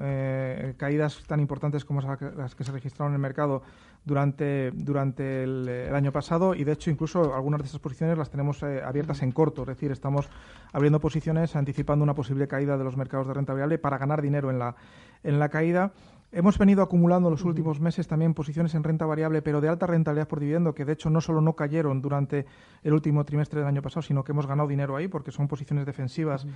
caídas 0.76 1.24
tan 1.28 1.40
importantes 1.40 1.86
como 1.86 2.02
las 2.02 2.56
que 2.56 2.66
se 2.66 2.74
registraron 2.74 3.14
en 3.14 3.16
el 3.16 3.22
mercado 3.22 3.64
durante, 4.06 4.72
durante 4.72 5.44
el, 5.44 5.94
año 5.94 6.12
pasado 6.12 6.23
y 6.56 6.64
de 6.64 6.72
hecho 6.72 6.90
incluso 6.90 7.36
algunas 7.36 7.62
de 7.62 7.68
esas 7.68 7.80
posiciones 7.80 8.18
las 8.18 8.30
tenemos 8.30 8.64
eh, 8.64 8.82
abiertas 8.84 9.22
en 9.22 9.32
corto, 9.32 9.64
es 9.64 9.68
decir, 9.68 9.92
estamos 9.92 10.30
abriendo 10.72 11.00
posiciones 11.00 11.56
anticipando 11.56 12.04
una 12.04 12.14
posible 12.14 12.48
caída 12.48 12.78
de 12.78 12.84
los 12.84 12.96
mercados 12.96 13.28
de 13.28 13.34
renta 13.34 13.54
variable 13.54 13.78
para 13.78 13.98
ganar 13.98 14.22
dinero 14.22 14.50
en 14.50 14.60
la, 14.60 14.76
en 15.24 15.40
la 15.40 15.50
caída. 15.50 15.92
Hemos 16.32 16.58
venido 16.58 16.82
acumulando 16.82 17.28
en 17.30 17.34
los 17.34 17.44
últimos 17.44 17.80
meses 17.80 18.08
también 18.08 18.34
posiciones 18.34 18.74
en 18.74 18.84
renta 18.84 19.06
variable, 19.06 19.44
pero 19.44 19.62
de 19.62 19.70
alta 19.70 19.86
rentabilidad 19.86 20.28
por 20.28 20.40
dividendo, 20.40 20.74
que 20.74 20.84
de 20.84 20.94
hecho 20.94 21.12
no 21.12 21.22
solo 21.22 21.42
no 21.42 21.54
cayeron 21.54 22.02
durante 22.02 22.48
el 22.82 22.94
último 22.94 23.24
trimestre 23.24 23.60
del 23.60 23.68
año 23.68 23.84
pasado, 23.84 24.02
sino 24.02 24.24
que 24.24 24.32
hemos 24.32 24.48
ganado 24.48 24.68
dinero 24.68 24.96
ahí 24.96 25.08
porque 25.08 25.32
son 25.32 25.48
posiciones 25.48 25.86
defensivas 25.86 26.48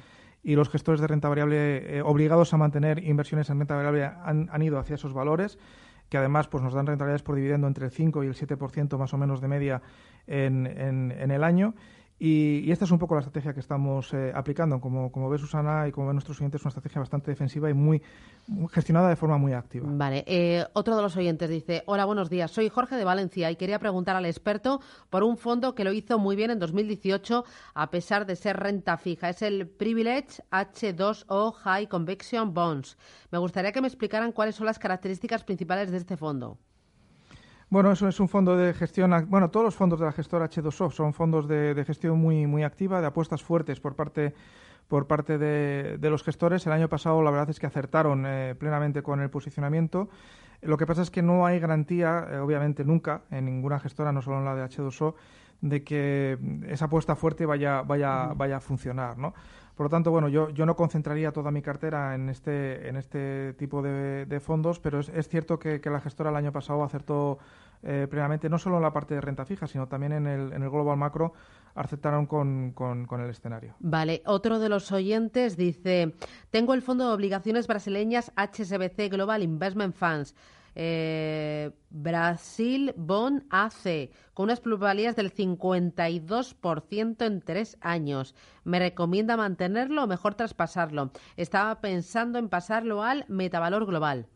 y 0.44 0.56
los 0.56 0.70
gestores 0.70 1.00
de 1.00 1.08
renta 1.08 1.30
variable 1.30 1.98
eh, 1.98 2.02
obligados 2.02 2.54
a 2.54 2.58
mantener 2.58 3.04
inversiones 3.04 3.52
en 3.52 3.60
renta 3.60 3.76
variable 3.76 4.06
han, 4.06 4.50
han 4.52 4.62
ido 4.64 4.80
hacia 4.80 4.96
esos 4.96 5.14
valores 5.14 5.60
que 6.10 6.18
además 6.18 6.48
pues, 6.48 6.64
nos 6.64 6.74
dan 6.74 6.88
rentabilidades 6.88 7.24
por 7.24 7.36
dividendo 7.36 7.68
entre 7.68 7.86
el 7.86 7.92
5 7.92 8.24
y 8.24 8.28
el 8.28 8.36
7% 8.36 8.98
más 8.98 9.14
o 9.14 9.18
menos 9.18 9.42
de 9.42 9.48
media 9.48 9.82
en, 10.28 10.66
en 10.68 11.32
el 11.32 11.44
año. 11.44 11.74
Y, 12.20 12.72
esta 12.72 12.86
es 12.86 12.92
un 12.92 12.98
poco 12.98 13.14
la 13.14 13.22
estrategia 13.22 13.54
que 13.54 13.60
estamos 13.60 14.12
eh, 14.14 14.32
aplicando. 14.34 14.80
Como, 14.80 15.12
como 15.12 15.30
ve 15.30 15.38
Susana 15.38 15.88
y 15.88 15.92
como 15.92 16.08
ven 16.08 16.16
nuestros 16.16 16.40
oyentes, 16.40 16.62
es 16.62 16.66
una 16.66 16.70
estrategia 16.70 17.00
bastante 17.00 17.30
defensiva 17.30 17.70
y 17.70 17.74
muy, 17.74 18.02
gestionada 18.72 19.10
de 19.10 19.16
forma 19.16 19.38
muy 19.38 19.54
activa. 19.54 19.88
Vale. 19.90 20.24
Eh, 20.26 20.66
otro 20.74 20.96
de 20.96 21.02
los 21.02 21.16
oyentes 21.16 21.50
dice, 21.50 21.84
hola, 21.86 22.06
buenos 22.06 22.30
días. 22.30 22.50
Soy 22.50 22.70
Jorge 22.70 22.96
de 22.96 23.04
Valencia 23.04 23.52
y 23.52 23.56
quería 23.56 23.78
preguntar 23.78 24.16
al 24.16 24.26
experto 24.26 24.82
por 25.10 25.24
un 25.24 25.38
fondo 25.38 25.76
que 25.76 25.84
lo 25.84 25.94
hizo 25.94 26.18
muy 26.18 26.36
bien 26.36 26.50
en 26.50 26.60
2018 26.60 27.44
a 27.76 27.90
pesar 27.92 28.26
de 28.26 28.36
ser 28.36 28.58
renta 28.58 28.98
fija. 28.98 29.30
Es 29.30 29.42
el 29.44 29.68
Privilege 29.68 30.42
H2O 30.52 31.54
High 31.54 31.88
Convection 31.88 32.54
Bonds. 32.54 32.98
Me 33.32 33.38
gustaría 33.38 33.72
que 33.72 33.82
me 33.82 33.88
explicaran 33.88 34.32
cuáles 34.32 34.56
son 34.56 34.66
las 34.66 34.80
características 34.80 35.44
principales 35.44 35.92
de 35.92 35.98
este 35.98 36.18
fondo. 36.18 36.58
Bueno, 37.70 37.92
eso 37.92 38.08
es 38.08 38.20
un 38.22 38.30
fondo 38.30 38.56
de 38.56 38.74
gestión. 38.74 39.12
Bueno, 39.28 39.50
todos 39.50 39.66
los 39.66 39.76
fondos 39.76 40.00
de 40.00 40.06
la 40.06 40.14
gestora 40.14 40.50
H2O 40.50 40.90
son 40.90 41.14
fondos 41.14 41.50
de, 41.50 41.84
gestión 41.86 42.18
muy, 42.18 42.48
muy 42.48 42.64
activa, 42.64 43.02
de 43.02 43.08
apuestas 43.08 43.44
fuertes 43.44 43.82
por 43.82 43.96
parte 43.96 44.34
por 44.88 45.06
parte 45.06 45.38
de, 45.38 46.10
los 46.10 46.24
gestores. 46.24 46.66
El 46.66 46.72
año 46.72 46.88
pasado 46.88 47.22
la 47.22 47.30
verdad 47.30 47.50
es 47.50 47.60
que 47.60 47.68
acertaron 47.68 48.24
eh, 48.26 48.56
plenamente 48.58 49.04
con 49.04 49.20
el 49.20 49.30
posicionamiento. 49.30 50.08
Lo 50.62 50.78
que 50.78 50.88
pasa 50.88 51.02
es 51.02 51.12
que 51.12 51.22
no 51.22 51.46
hay 51.46 51.60
garantía, 51.60 52.26
eh, 52.32 52.38
obviamente 52.38 52.86
nunca, 52.86 53.24
en 53.30 53.44
ninguna 53.44 53.82
gestora, 53.82 54.14
no 54.14 54.22
solo 54.22 54.40
en 54.40 54.46
la 54.46 54.56
de 54.56 54.64
H2O, 54.64 55.16
de 55.62 55.84
que 55.84 56.38
esa 56.68 56.86
apuesta 56.86 57.16
fuerte 57.16 57.46
vaya, 57.46 57.82
vaya, 57.82 58.34
vaya 58.36 58.58
a 58.58 58.60
funcionar, 58.60 59.18
¿no? 59.18 59.34
Por 59.78 59.86
lo 59.86 59.90
tanto, 59.92 60.10
bueno, 60.10 60.28
yo, 60.28 60.50
yo 60.50 60.66
no 60.66 60.76
concentraría 60.76 61.32
toda 61.32 61.52
mi 61.52 61.62
cartera 61.62 62.16
en 62.16 62.30
este, 62.30 62.90
en 62.90 62.96
este 62.96 63.54
tipo 63.54 63.84
de, 63.84 64.42
fondos, 64.44 64.80
pero 64.80 65.00
es, 65.00 65.30
cierto 65.30 65.60
que, 65.60 65.80
la 65.86 66.00
gestora 66.00 66.32
el 66.32 66.36
año 66.36 66.52
pasado 66.52 66.84
acertó 66.84 67.38
eh, 67.84 68.08
plenamente, 68.10 68.50
no 68.50 68.58
solo 68.58 68.78
en 68.78 68.82
la 68.82 68.92
parte 68.92 69.14
de 69.14 69.22
renta 69.22 69.46
fija, 69.46 69.68
sino 69.68 69.88
también 69.88 70.14
en 70.14 70.26
el, 70.26 70.52
en 70.52 70.64
el 70.64 70.70
global 70.72 70.98
macro, 70.98 71.34
aceptaron 71.76 72.26
con, 72.26 72.72
con, 72.72 73.22
el 73.22 73.30
escenario. 73.30 73.76
Vale, 73.80 74.24
otro 74.26 74.58
de 74.58 74.68
los 74.68 74.92
oyentes 74.92 75.58
dice, 75.58 76.16
tengo 76.50 76.74
el 76.74 76.82
fondo 76.82 77.08
de 77.08 77.14
obligaciones 77.14 77.68
brasileñas 77.68 78.32
HSBC 78.36 79.12
Global 79.12 79.44
Investment 79.44 79.96
Funds. 79.96 80.34
Eh, 80.80 81.72
Brasil 81.90 82.94
Bond 82.96 83.46
AC, 83.50 84.12
con 84.36 84.44
unas 84.44 84.60
plusvalías 84.60 85.16
del 85.16 85.34
52% 85.34 87.26
en 87.26 87.42
tres 87.42 87.80
años. 87.82 88.36
¿Me 88.64 88.78
recomienda 88.78 89.36
mantenerlo 89.38 90.04
o 90.04 90.08
mejor 90.08 90.36
traspasarlo? 90.36 91.10
Estaba 91.36 91.82
pensando 91.82 92.38
en 92.38 92.48
pasarlo 92.48 93.02
al 93.02 93.26
metavalor 93.28 93.88
global. 93.88 94.28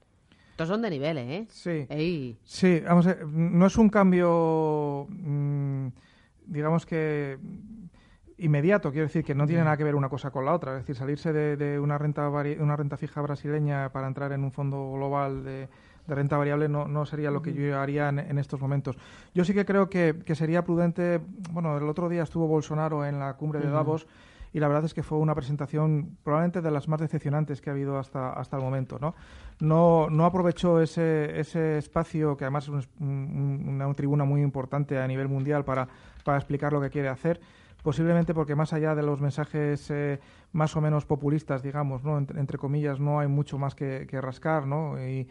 Estos 0.50 0.68
son 0.68 0.82
de 0.82 0.90
niveles, 0.90 1.30
¿eh? 1.30 1.46
Sí. 1.88 2.40
Sí, 2.44 2.80
vamos 2.80 3.06
a 3.06 3.18
no 3.24 3.68
es 3.68 3.78
un 3.78 3.90
cambio, 3.90 5.06
mm, 5.10 5.90
digamos 6.48 6.88
que 6.88 7.38
inmediato, 8.40 8.90
quiero 8.90 9.06
decir 9.06 9.24
que 9.24 9.36
no 9.36 9.46
tiene 9.46 9.64
nada 9.64 9.78
que 9.78 9.84
ver 9.84 9.94
una 9.94 10.10
cosa 10.10 10.32
con 10.32 10.46
la 10.46 10.56
otra, 10.56 10.72
es 10.74 10.80
decir, 10.80 10.96
salirse 10.96 11.32
de, 11.32 11.56
de 11.56 11.80
una 11.80 12.00
renta 12.00 12.28
una 12.30 12.76
renta 12.76 12.98
fija 12.98 13.22
brasileña 13.22 13.92
para 13.92 14.08
entrar 14.08 14.32
en 14.32 14.44
un 14.44 14.52
fondo 14.52 14.92
global 14.94 15.44
de 15.44 15.70
de 16.08 16.16
renta 16.16 16.38
variable 16.38 16.68
no, 16.68 16.88
no 16.88 17.06
sería 17.06 17.32
lo 17.32 17.42
que 17.42 17.54
yo 17.54 17.80
haría 17.80 18.10
en, 18.10 18.38
estos 18.38 18.60
momentos. 18.60 18.98
Yo 19.34 19.46
sí 19.46 19.54
que 19.54 19.66
creo 19.66 19.90
que, 19.90 20.24
sería 20.36 20.64
prudente, 20.64 21.22
bueno, 21.52 21.78
el 21.78 21.88
otro 21.88 22.10
día 22.10 22.24
estuvo 22.24 22.48
Bolsonaro 22.48 23.06
en 23.06 23.20
la 23.20 23.34
cumbre 23.36 23.60
de 23.60 23.70
Davos 23.70 24.08
y 24.54 24.60
la 24.60 24.68
verdad 24.68 24.86
es 24.86 24.94
que 24.94 25.04
fue 25.04 25.18
una 25.18 25.34
presentación 25.34 26.18
probablemente 26.24 26.62
de 26.62 26.72
las 26.72 26.88
más 26.88 27.00
decepcionantes 27.00 27.62
que 27.62 27.70
ha 27.70 27.74
habido 27.74 27.98
hasta, 27.98 28.34
hasta 28.34 28.58
el 28.58 28.64
momento. 28.64 28.98
¿no? 29.00 29.16
No, 29.60 30.10
no 30.10 30.26
aprovechó 30.26 30.82
ese, 30.82 31.40
ese 31.40 31.78
espacio, 31.78 32.36
que 32.36 32.46
además 32.46 32.68
es 32.68 32.90
una 33.00 33.94
tribuna 33.94 34.26
muy 34.26 34.42
importante 34.42 35.00
a 35.00 35.08
nivel 35.08 35.30
mundial 35.30 35.64
para, 35.64 35.88
para 36.26 36.38
explicar 36.38 36.74
lo 36.74 36.82
que 36.82 36.90
quiere 36.90 37.10
hacer 37.10 37.40
posiblemente 37.82 38.34
porque 38.34 38.56
más 38.56 38.74
allá 38.74 38.96
de 38.96 39.04
los 39.04 39.22
mensajes 39.22 39.90
eh, 39.90 40.20
más 40.52 40.76
o 40.76 40.82
menos 40.82 41.06
populistas, 41.06 41.64
digamos, 41.64 42.04
¿no? 42.04 42.18
Entre, 42.18 42.58
comillas, 42.58 43.00
no 43.00 43.20
hay 43.20 43.28
mucho 43.28 43.58
más 43.58 43.76
que, 43.76 44.08
que 44.10 44.22
rascar, 44.22 44.68
¿no? 44.68 45.02
Y, 45.02 45.28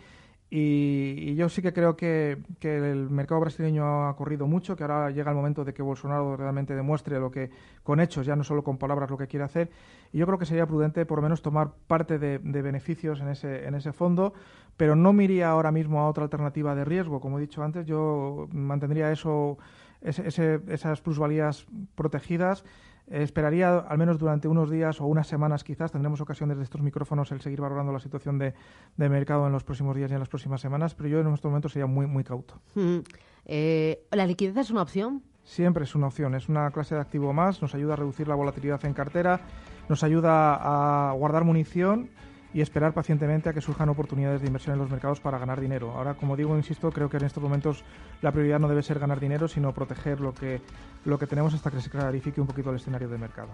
y, 0.52 1.36
yo 1.36 1.48
sí 1.48 1.62
que 1.62 1.72
creo 1.72 1.96
que, 1.96 2.38
el 2.60 3.08
mercado 3.08 3.40
brasileño 3.40 4.08
ha 4.08 4.16
corrido 4.16 4.48
mucho, 4.48 4.74
que 4.76 4.82
ahora 4.82 5.10
llega 5.10 5.30
el 5.30 5.36
momento 5.36 5.64
de 5.64 5.72
que 5.72 5.80
Bolsonaro 5.80 6.36
realmente 6.36 6.74
demuestre 6.74 7.20
lo 7.20 7.30
que, 7.30 7.50
con 7.84 8.00
hechos, 8.00 8.26
ya 8.26 8.34
no 8.34 8.42
solo 8.42 8.64
con 8.64 8.76
palabras, 8.76 9.08
lo 9.10 9.16
que 9.16 9.28
quiere 9.28 9.44
hacer. 9.44 9.70
Y 10.12 10.18
yo 10.18 10.26
creo 10.26 10.38
que 10.38 10.46
sería 10.46 10.66
prudente, 10.66 11.06
por 11.06 11.18
lo 11.18 11.22
menos, 11.22 11.40
tomar 11.40 11.70
parte 11.86 12.18
de, 12.18 12.38
beneficios 12.38 13.20
en 13.20 13.28
ese, 13.28 13.66
en 13.66 13.76
ese 13.76 13.92
fondo, 13.92 14.34
pero 14.76 14.96
no 14.96 15.12
me 15.12 15.24
iría 15.24 15.50
ahora 15.50 15.70
mismo 15.70 16.00
a 16.00 16.08
otra 16.08 16.24
alternativa 16.24 16.74
de 16.74 16.84
riesgo. 16.84 17.20
Como 17.20 17.38
he 17.38 17.42
dicho 17.42 17.62
antes, 17.62 17.86
yo 17.86 18.48
mantendría 18.52 19.12
eso, 19.12 19.56
esas 20.02 21.00
plusvalías 21.00 21.66
protegidas 21.94 22.64
esperaría 23.08 23.78
al 23.78 23.98
menos 23.98 24.18
durante 24.18 24.48
unos 24.48 24.70
días 24.70 25.00
o 25.00 25.06
unas 25.06 25.26
semanas 25.26 25.64
quizás, 25.64 25.92
tendremos 25.92 26.20
ocasión 26.20 26.48
desde 26.48 26.62
estos 26.62 26.80
micrófonos 26.80 27.32
el 27.32 27.40
seguir 27.40 27.60
valorando 27.60 27.92
la 27.92 28.00
situación 28.00 28.38
de, 28.38 28.54
mercado 28.96 29.46
en 29.46 29.52
los 29.52 29.64
próximos 29.64 29.96
días 29.96 30.10
y 30.10 30.14
en 30.14 30.20
las 30.20 30.28
próximas 30.28 30.60
semanas, 30.60 30.94
pero 30.94 31.08
yo 31.08 31.20
en 31.20 31.32
estos 31.32 31.50
momentos 31.50 31.72
sería 31.72 31.86
muy, 31.86 32.06
muy 32.06 32.24
cauto. 32.24 32.60
Mm. 32.74 32.98
Eh, 33.46 34.06
¿La 34.12 34.26
liquidez 34.26 34.56
es 34.56 34.70
una 34.70 34.82
opción? 34.82 35.22
Siempre 35.42 35.84
es 35.84 35.94
una 35.94 36.06
opción, 36.06 36.34
es 36.34 36.48
una 36.48 36.70
clase 36.70 36.94
de 36.94 37.00
activo 37.00 37.32
más, 37.32 37.60
nos 37.60 37.74
ayuda 37.74 37.94
a 37.94 37.96
reducir 37.96 38.28
la 38.28 38.34
volatilidad 38.34 38.84
en 38.84 38.94
cartera, 38.94 39.40
nos 39.88 40.04
ayuda 40.04 41.08
a 41.08 41.12
guardar 41.12 41.44
munición 41.44 42.10
y 42.52 42.60
esperar 42.60 42.92
pacientemente 42.92 43.48
a 43.48 43.52
que 43.52 43.60
surjan 43.60 43.88
oportunidades 43.88 44.40
de 44.40 44.48
inversión 44.48 44.74
en 44.74 44.80
los 44.80 44.90
mercados 44.90 45.20
para 45.20 45.38
ganar 45.38 45.60
dinero. 45.60 45.92
Ahora, 45.92 46.14
como 46.14 46.36
digo, 46.36 46.56
insisto, 46.56 46.90
creo 46.90 47.08
que 47.08 47.18
en 47.18 47.24
estos 47.24 47.42
momentos 47.42 47.84
la 48.22 48.32
prioridad 48.32 48.58
no 48.58 48.68
debe 48.68 48.82
ser 48.82 48.98
ganar 48.98 49.20
dinero, 49.20 49.46
sino 49.46 49.72
proteger 49.72 50.20
lo 50.20 50.34
que, 50.34 50.60
lo 51.04 51.18
que 51.18 51.26
tenemos 51.26 51.54
hasta 51.54 51.70
que 51.70 51.80
se 51.80 51.90
clarifique 51.90 52.40
un 52.40 52.46
poquito 52.46 52.70
el 52.70 52.76
escenario 52.76 53.08
de 53.08 53.18
mercado. 53.18 53.50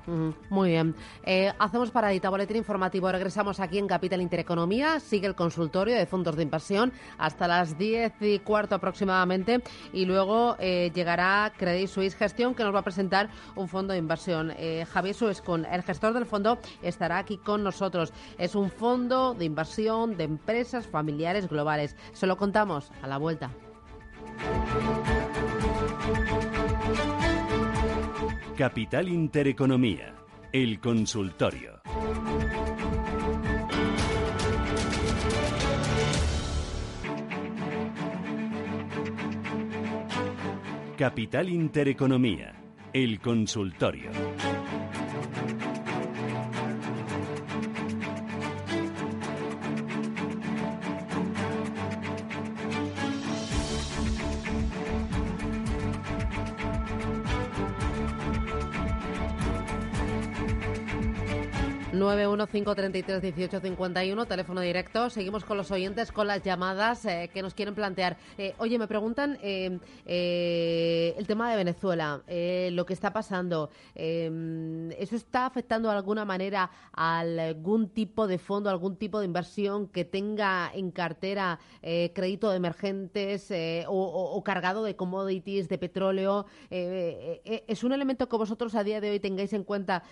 muy 0.49 0.71
bien. 0.71 0.95
Eh, 1.25 1.53
hacemos 1.59 1.91
paradita, 1.91 2.31
boletín 2.31 2.57
informativo. 2.57 3.11
Regresamos 3.13 3.61
aquí 3.61 3.79
en 3.79 3.87
Capital 3.87 4.21
Intereconomía. 4.21 4.99
Sigue 4.99 5.27
el 5.27 5.35
consultorio 5.35 5.95
de 5.95 6.07
fondos 6.07 6.37
de 6.37 6.43
inversión 6.43 6.93
hasta 7.19 7.47
las 7.47 7.77
10 7.77 8.15
y 8.21 8.39
cuarto 8.39 8.75
aproximadamente. 8.75 9.63
Y 9.93 10.07
luego 10.07 10.57
eh, 10.59 10.91
llegará 10.95 11.53
Credit 11.57 11.89
Suisse 11.89 12.17
Gestión, 12.17 12.55
que 12.55 12.65
nos 12.65 12.75
va 12.75 12.81
a 12.81 12.85
presentar 12.85 13.29
un 13.55 13.69
fondo 13.69 13.93
de 13.93 13.99
inversión. 13.99 14.53
Eh, 14.57 14.87
Javier 14.91 15.15
Suez, 15.15 15.43
con 15.43 15.67
el 15.67 15.83
gestor 15.83 16.15
del 16.15 16.25
fondo, 16.27 16.59
estará 16.83 17.19
aquí 17.19 17.37
con 17.37 17.63
nosotros. 17.63 18.13
Es 18.39 18.55
un 18.55 18.71
fondo 18.71 18.86
fondo 18.87 19.35
de 19.35 19.45
inversión 19.45 20.17
de 20.17 20.23
empresas 20.23 20.87
familiares 20.87 21.49
globales. 21.49 21.97
Se 22.13 22.25
lo 22.29 22.37
contamos 22.37 22.93
a 23.03 23.09
la 23.09 23.19
vuelta. 23.19 23.51
Capital 28.57 29.09
Intereconomía, 29.09 30.15
el 30.53 30.79
consultorio. 30.79 31.81
Capital 40.97 41.49
Intereconomía, 41.49 42.55
el 42.93 43.21
consultorio. 43.21 44.13
915331851, 62.01 64.27
teléfono 64.27 64.61
directo. 64.61 65.09
Seguimos 65.11 65.45
con 65.45 65.57
los 65.57 65.71
oyentes, 65.71 66.11
con 66.13 66.27
las 66.27 66.43
llamadas 66.43 67.05
eh, 67.05 67.31
que 67.33 67.43
nos 67.43 67.55
quieren 67.55 67.75
plantear. 67.75 68.17
Eh, 68.39 68.55
oye, 68.59 68.79
me 68.79 68.87
preguntan 68.87 69.39
eh, 69.43 69.79
el 71.17 71.27
tema 71.27 71.51
de 71.51 71.57
Venezuela, 71.57 72.23
lo 72.27 72.87
que 72.87 72.93
está 72.93 73.13
pasando. 73.13 73.71
¿Eso 73.95 75.17
está 75.17 75.47
afectando 75.47 75.89
de 75.89 75.97
alguna 75.97 76.25
manera 76.25 76.71
algún 76.93 77.89
tipo 77.91 78.27
de 78.27 78.39
fondo, 78.39 78.71
algún 78.71 78.97
tipo 78.97 79.21
de 79.21 79.27
inversión 79.27 79.87
que 79.89 80.05
tenga 80.05 80.71
en 80.75 80.91
cartera 80.91 81.61
crédito 81.81 82.51
de 82.51 82.57
emergentes 82.57 83.53
o, 83.87 84.43
cargado 84.45 84.83
de 84.85 84.97
commodities, 84.97 85.69
de 85.69 85.79
petróleo? 85.79 86.47
¿Es 86.71 87.85
un 87.85 87.93
elemento 87.93 88.29
que 88.29 88.37
vosotros 88.37 88.75
a 88.75 88.85
día 88.85 89.01
de 89.01 89.11
hoy 89.11 89.21
tengáis 89.21 89.53
en 89.53 89.65
cuenta 89.65 90.03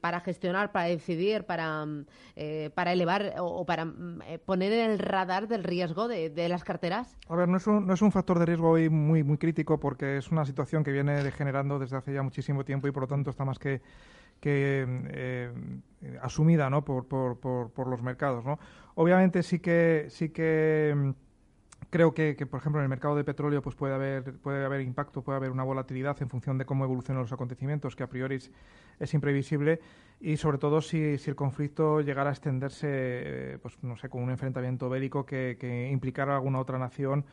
para 0.00 0.20
gestionar, 0.20 0.72
para 0.72 0.86
decidir? 0.86 1.25
Para, 1.44 1.84
mm, 1.84 2.06
eh, 2.36 2.70
para 2.74 2.92
elevar 2.92 3.34
o, 3.38 3.64
para 3.66 3.84
mm, 3.84 4.22
eh, 4.26 4.38
poner 4.38 4.72
en 4.72 4.90
el 4.90 4.98
radar 4.98 5.48
del 5.48 5.64
riesgo 5.64 6.08
de, 6.08 6.48
las 6.48 6.64
carteras? 6.64 7.16
A 7.28 7.36
ver, 7.36 7.48
no 7.48 7.56
es, 7.56 7.66
un, 7.66 7.86
no 7.86 7.94
es 7.94 8.02
un 8.02 8.12
factor 8.12 8.38
de 8.38 8.46
riesgo 8.46 8.70
hoy 8.70 8.88
muy, 8.88 9.22
muy 9.22 9.38
crítico 9.38 9.80
porque 9.80 10.18
es 10.18 10.30
una 10.30 10.44
situación 10.44 10.84
que 10.84 10.92
viene 10.92 11.22
degenerando 11.22 11.78
desde 11.78 11.96
hace 11.96 12.12
ya 12.12 12.22
muchísimo 12.22 12.64
tiempo 12.64 12.86
y 12.88 12.92
por 12.92 13.02
lo 13.02 13.08
tanto 13.08 13.30
está 13.30 13.44
más 13.44 13.58
que, 13.58 13.80
que 14.40 14.86
eh, 15.08 15.50
asumida 16.22 16.70
¿no? 16.70 16.84
por, 16.84 17.06
por, 17.06 17.38
por, 17.38 17.86
los 17.88 18.02
mercados. 18.02 18.44
¿no? 18.44 18.58
Obviamente 18.94 19.42
sí 19.42 19.58
que, 19.58 20.06
sí 20.08 20.30
que 20.30 20.94
mm, 20.96 21.10
creo 21.96 22.12
que, 22.12 22.34
por 22.46 22.60
ejemplo, 22.60 22.78
en 22.80 22.84
el 22.84 22.90
mercado 22.90 23.16
de 23.16 23.24
petróleo 23.24 23.62
pues 23.62 23.74
puede 23.74 23.94
haber, 23.94 24.34
puede 24.40 24.62
haber 24.66 24.82
impacto, 24.82 25.22
puede 25.22 25.36
haber 25.36 25.50
una 25.50 25.64
volatilidad 25.64 26.20
en 26.20 26.28
función 26.28 26.58
de 26.58 26.66
cómo 26.66 26.84
evolucionan 26.84 27.22
los 27.22 27.32
acontecimientos, 27.32 27.96
que 27.96 28.02
a 28.02 28.06
priori 28.06 28.38
es, 29.00 29.14
imprevisible, 29.14 29.80
y 30.20 30.36
sobre 30.36 30.58
todo 30.58 30.82
si, 30.82 31.16
si, 31.16 31.30
el 31.30 31.36
conflicto 31.36 32.02
llegara 32.02 32.28
a 32.28 32.32
extenderse, 32.34 32.86
eh, 32.90 33.58
pues 33.62 33.82
no 33.82 33.96
sé, 33.96 34.10
con 34.10 34.22
un 34.22 34.30
enfrentamiento 34.30 34.90
bélico 34.90 35.24
que, 35.24 35.56
que 35.58 35.88
implicara 35.90 36.34
alguna 36.34 36.58
otra 36.58 36.78
nación. 36.78 37.24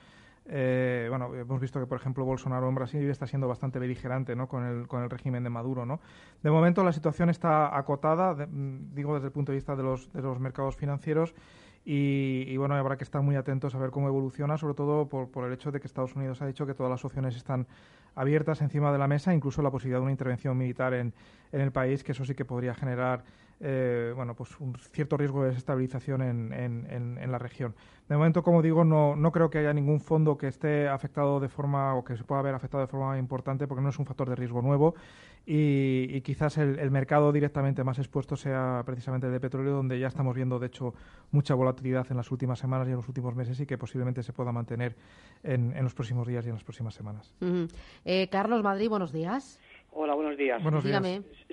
Eh, 0.46 1.08
bueno, 1.10 1.36
hemos 1.36 1.60
visto 1.60 1.82
que, 1.82 1.86
por 1.86 1.98
ejemplo, 1.98 2.24
Bolsonaro 2.24 2.70
en 2.70 2.75
Brasil 2.75 3.10
está 3.10 3.27
siendo 3.27 3.50
bastante 3.50 3.79
beligerante 3.79 4.34
¿no? 4.34 4.48
con, 4.48 4.65
el, 4.65 4.88
con 4.88 5.03
el 5.03 5.10
régimen 5.10 5.43
de 5.43 5.50
Maduro. 5.50 5.86
¿no? 5.86 6.00
De 6.41 6.51
momento 6.51 6.86
la 6.86 6.93
situación 6.93 7.29
está 7.29 7.77
acotada, 7.77 8.48
digo 8.50 9.15
desde 9.15 9.27
el 9.27 9.34
punto 9.34 9.51
de 9.51 9.58
vista 9.58 9.75
de 9.75 9.84
los, 9.84 10.12
de 10.13 10.22
los 10.22 10.39
mercados 10.39 10.77
financieros, 10.77 11.36
y, 11.85 12.55
bueno, 12.57 12.75
habrá 12.75 12.97
que 12.97 13.03
estar 13.03 13.21
muy 13.21 13.35
atentos 13.35 13.75
a 13.75 13.77
ver 13.77 13.91
cómo 13.91 14.07
evoluciona, 14.07 14.57
sobre 14.57 14.73
todo 14.73 15.07
por, 15.09 15.29
por, 15.29 15.45
el 15.45 15.53
hecho 15.53 15.71
de 15.71 15.79
que 15.79 15.87
Estados 15.87 16.15
Unidos 16.15 16.41
ha 16.41 16.47
dicho 16.47 16.65
que 16.65 16.73
todas 16.73 16.89
las 16.89 17.03
opciones 17.03 17.35
están 17.35 17.67
abiertas 18.15 18.61
encima 18.61 18.91
de 18.91 18.97
la 18.97 19.07
mesa, 19.07 19.33
incluso 19.33 19.61
la 19.61 19.71
posibilidad 19.71 19.99
de 19.99 20.03
una 20.03 20.11
intervención 20.11 20.57
militar 20.57 20.93
en, 20.93 21.13
en 21.51 21.61
el 21.61 21.71
país, 21.71 22.03
que 22.03 22.13
eso 22.13 22.23
sí 22.23 22.35
que 22.35 22.45
podría 22.45 22.73
generar 22.73 23.23
eh, 23.60 24.12
bueno, 24.15 24.36
pues 24.36 24.60
un 24.60 24.75
cierto 24.75 25.17
riesgo 25.17 25.43
de 25.43 25.50
desestabilización 25.50 26.22
en, 26.22 26.53
en, 26.53 27.31
la 27.31 27.38
región. 27.38 27.75
De 28.10 28.17
momento, 28.17 28.43
como 28.43 28.62
digo, 28.62 28.83
no, 28.83 29.15
no 29.15 29.31
creo 29.31 29.50
que 29.50 29.60
haya 29.60 29.74
ningún 29.74 30.00
fondo 30.00 30.38
que 30.38 30.48
esté 30.48 30.88
afectado 30.88 31.39
de 31.39 31.50
forma 31.50 31.95
o 31.95 32.03
que 32.03 32.17
se 32.17 32.24
pueda 32.24 32.39
haber 32.41 32.53
afectado 32.53 32.81
de 32.81 32.88
forma 32.88 33.17
importante 33.17 33.67
porque 33.67 33.81
no 33.81 33.89
es 33.89 34.00
un 34.00 34.05
factor 34.05 34.29
de 34.29 34.36
riesgo 34.36 34.62
nuevo 34.62 34.95
y, 35.45 36.22
quizás 36.22 36.57
el, 36.57 36.89
mercado 36.89 37.33
directamente 37.33 37.83
más 37.83 38.00
expuesto 38.00 38.38
sea 38.38 38.81
precisamente 38.86 39.27
el 39.27 39.33
de 39.33 39.41
petróleo, 39.41 39.74
donde 39.74 40.00
ya 40.00 40.07
estamos 40.07 40.35
viendo, 40.35 40.57
de 40.57 40.68
hecho, 40.68 40.94
mucha 41.31 41.53
volatilidad 41.53 42.07
en 42.09 42.18
las 42.18 42.31
últimas 42.31 42.59
semanas 42.59 42.87
y 42.87 42.92
en 42.92 42.98
los 42.98 43.07
últimos 43.09 43.35
meses 43.35 43.59
y 43.59 43.66
que 43.66 43.77
posiblemente 43.77 44.24
se 44.24 44.31
pueda 44.31 44.53
mantener 44.53 44.96
en, 45.44 45.83
los 45.83 45.94
próximos 45.94 46.27
días 46.27 46.46
y 46.46 46.50
en 46.50 46.55
las 46.55 46.63
próximas 46.63 46.94
semanas. 46.94 47.33
Eh, 48.05 48.29
Carlos 48.29 48.63
Madrid, 48.63 48.87
buenos 48.87 49.11
días. 49.11 49.59
Hola, 49.96 50.16
buenos 50.16 50.38
días. 50.38 50.62
Buenos 50.64 50.84
días. 50.84 51.01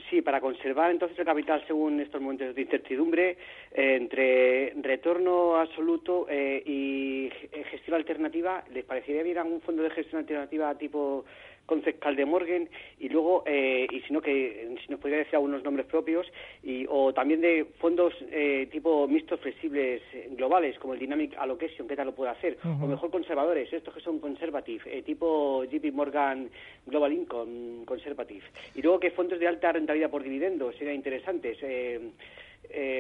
Sí, 0.09 0.23
para 0.23 0.41
conservar 0.41 0.91
entonces 0.91 1.19
el 1.19 1.25
capital 1.25 1.63
según 1.67 2.01
estos 2.01 2.21
momentos 2.21 2.55
de 2.55 2.63
incertidumbre, 2.63 3.37
eh, 3.73 3.97
entre 3.97 4.73
retorno 4.83 5.57
absoluto 5.57 6.27
eh, 6.29 6.63
y 6.65 7.31
gestión 7.71 7.97
alternativa, 7.97 8.65
¿les 8.73 8.85
parecería 8.85 9.23
bien 9.23 9.39
algún 9.39 9.61
fondo 9.61 9.83
de 9.83 9.91
gestión 9.91 10.21
alternativa 10.21 10.75
tipo 10.77 11.25
concejal 11.71 12.17
de 12.17 12.27
Morgan 12.27 12.69
y 12.99 13.09
luego, 13.09 13.45
eh, 13.47 13.87
y 13.89 14.01
si 14.01 14.13
no, 14.13 14.21
que 14.21 14.75
si 14.85 14.91
nos 14.91 14.99
podría 14.99 15.19
decir 15.19 15.37
algunos 15.37 15.63
nombres 15.63 15.87
propios, 15.87 16.27
y, 16.65 16.85
o 16.89 17.15
también 17.15 17.41
de 17.41 17.65
fondos 17.79 18.13
eh, 18.33 18.69
tipo 18.73 19.07
mixtos 19.07 19.39
flexibles 19.39 20.03
eh, 20.13 20.29
globales, 20.33 20.77
como 20.81 20.95
el 20.95 20.99
Dynamic 20.99 21.37
Allocation, 21.39 21.87
¿qué 21.87 21.95
tal 21.95 22.07
lo 22.07 22.15
puede 22.15 22.33
hacer? 22.33 22.59
O 22.65 22.87
mejor 22.89 23.11
conservadores, 23.11 23.73
estos 23.73 23.95
que 23.95 24.01
son 24.01 24.19
conservative, 24.19 25.03
tipo 25.03 25.63
JP 25.65 25.93
Morgan 25.93 26.51
Global 26.87 27.13
Income 27.13 27.85
Conservative. 27.85 28.45
Y 28.75 28.83
luego 28.83 28.99
que 28.99 29.13
fondos 29.13 29.39
de 29.39 29.47
alta 29.47 29.71
rentabilidad 29.71 30.11
por 30.11 30.25
dividendos 30.25 30.75
serían 30.75 30.97
interesantes. 30.97 31.57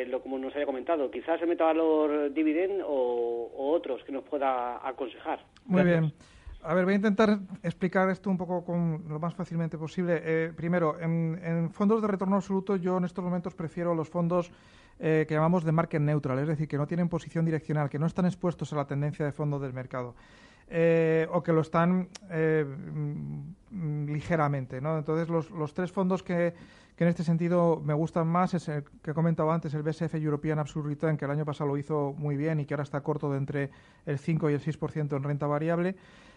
lo 0.06 0.22
como 0.22 0.38
nos 0.38 0.54
haya 0.54 0.66
comentado, 0.66 1.11
quizás 1.11 1.42
el 1.42 1.48
metavalor 1.48 2.33
dividend 2.33 2.83
o, 2.87 3.50
o 3.56 3.70
otros 3.72 4.04
que 4.04 4.12
nos 4.12 4.22
pueda 4.22 4.87
aconsejar. 4.87 5.40
Muy 5.66 5.83
bien. 5.83 6.12
A 6.62 6.74
ver, 6.74 6.84
voy 6.84 6.92
a 6.92 6.96
intentar 6.96 7.38
explicar 7.62 8.10
esto 8.10 8.28
un 8.28 8.36
poco 8.36 8.62
con 8.62 9.04
lo 9.08 9.18
más 9.18 9.34
fácilmente 9.34 9.78
posible. 9.78 10.20
Eh, 10.22 10.52
primero, 10.54 11.00
en, 11.00 11.70
fondos 11.72 12.02
de 12.02 12.08
retorno 12.08 12.36
absoluto 12.36 12.76
yo 12.76 12.98
en 12.98 13.04
estos 13.04 13.24
momentos 13.24 13.54
prefiero 13.54 13.94
los 13.94 14.10
fondos 14.10 14.50
eh, 14.98 15.24
que 15.26 15.34
llamamos 15.34 15.64
de 15.64 15.72
market 15.72 16.02
neutral, 16.02 16.38
es 16.40 16.48
decir, 16.48 16.68
que 16.68 16.76
no 16.76 16.86
tienen 16.86 17.08
posición 17.08 17.46
direccional, 17.46 17.88
que 17.88 17.98
no 17.98 18.04
están 18.04 18.26
expuestos 18.26 18.74
a 18.74 18.76
la 18.76 18.86
tendencia 18.86 19.24
de 19.24 19.32
fondo 19.32 19.58
del 19.58 19.72
mercado. 19.72 20.14
Eh, 20.72 21.26
o 21.32 21.42
que 21.42 21.52
lo 21.52 21.62
están 21.62 22.08
mm, 22.30 24.12
ligeramente. 24.12 24.80
¿no? 24.80 24.98
Entonces, 24.98 25.28
los, 25.28 25.74
tres 25.74 25.90
fondos 25.90 26.22
que, 26.22 26.54
que, 26.94 27.04
en 27.04 27.10
este 27.10 27.24
sentido 27.24 27.80
me 27.84 27.94
gustan 27.94 28.28
más 28.28 28.54
es 28.54 28.68
el 28.68 28.84
que 29.02 29.12
he 29.12 29.14
comentado 29.14 29.50
antes, 29.50 29.72
el 29.74 29.82
BSF 29.82 30.14
European 30.16 30.58
Absolute 30.58 30.90
Return, 30.90 31.16
que 31.16 31.24
el 31.24 31.30
año 31.30 31.46
pasado 31.46 31.70
lo 31.70 31.78
hizo 31.78 32.14
muy 32.16 32.36
bien 32.36 32.60
y 32.60 32.66
que 32.66 32.74
ahora 32.74 32.84
está 32.84 33.00
corto 33.00 33.32
de 33.32 33.38
entre 33.38 33.70
el 34.04 34.18
5 34.18 34.50
y 34.50 34.52
el 34.52 34.60
6% 34.60 35.16
en 35.16 35.22
renta 35.22 35.46
variable 35.46 35.96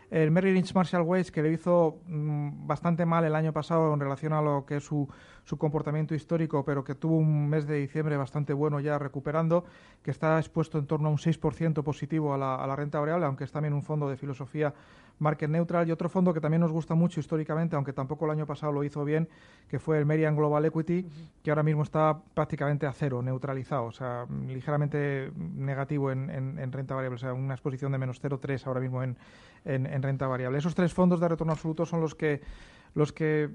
el 0.10 0.32
Merrill 0.32 0.54
Lynch 0.54 0.74
Marshall 0.74 1.04
Ways, 1.04 1.32
que 1.32 1.42
le 1.42 1.52
hizo 1.52 2.02
mm, 2.08 2.68
bastante 2.68 3.06
mal 3.06 3.24
el 3.26 3.36
año 3.36 3.54
pasado 3.54 3.94
en 3.94 4.00
relación 4.00 4.34
a 4.34 4.42
lo 4.42 4.66
que 4.66 4.78
es 4.78 4.84
su, 4.84 5.08
su 5.44 5.58
comportamiento 5.58 6.16
histórico, 6.16 6.64
pero 6.64 6.84
que 6.84 6.96
tuvo 6.96 7.18
un 7.18 7.50
mes 7.50 7.68
de 7.68 7.76
diciembre 7.76 8.18
bastante 8.18 8.54
bueno 8.54 8.80
ya 8.80 8.98
recuperando, 8.98 9.66
que 10.02 10.12
está 10.12 10.38
expuesto 10.40 10.78
en 10.78 10.88
torno 10.88 11.10
a 11.10 11.12
un 11.12 11.18
6% 11.18 11.84
positivo 11.84 12.34
a 12.34 12.38
la, 12.38 12.56
a 12.56 12.68
la 12.68 12.76
renta 12.76 13.00
variable, 13.00 13.26
aunque 13.26 13.44
es 13.44 13.52
también 13.52 13.74
un 13.74 13.84
fondo 13.84 14.10
de 14.10 14.18
filosofía 14.18 14.74
market 15.20 15.50
neutral 15.50 15.88
y 15.88 15.92
otro 15.92 16.10
fondo 16.10 16.34
que 16.34 16.42
también 16.42 16.62
nos 16.62 16.72
gusta 16.72 16.96
mucho 16.96 17.20
históricamente, 17.20 17.76
aunque 17.76 17.94
tampoco 17.94 18.26
el 18.26 18.32
año 18.32 18.46
pasado 18.46 18.72
lo 18.72 18.84
hizo 18.84 19.04
bien, 19.06 19.28
que 19.70 19.80
fue 19.80 19.98
el 19.98 20.06
Merian 20.06 20.36
Global 20.36 20.66
Equity, 20.66 21.06
que 21.44 21.52
ahora 21.52 21.64
mismo 21.64 21.84
está 21.84 22.20
prácticamente 22.34 22.86
a 22.86 22.94
cero, 22.94 23.22
neutralizado, 23.22 23.86
o 23.86 23.92
sea, 23.92 24.26
ligeramente 24.48 25.32
negativo 25.36 26.12
en, 26.12 26.30
en, 26.30 26.72
renta 26.72 26.96
variable, 26.96 27.16
o 27.16 27.20
sea, 27.20 27.34
una 27.34 27.54
exposición 27.54 27.92
de 27.92 27.98
menos 27.98 28.22
0,3 28.22 28.68
ahora 28.68 28.80
mismo 28.80 29.04
en, 29.04 29.16
en 29.66 30.02
renta 30.02 30.28
variable. 30.28 30.58
Esos 30.58 30.76
tres 30.76 30.94
fondos 30.94 31.20
de 31.20 31.28
retorno 31.28 31.54
absoluto 31.54 31.86
son 31.86 32.02
los 32.02 32.16
que 32.16 32.42
los 32.96 33.12
que 33.12 33.50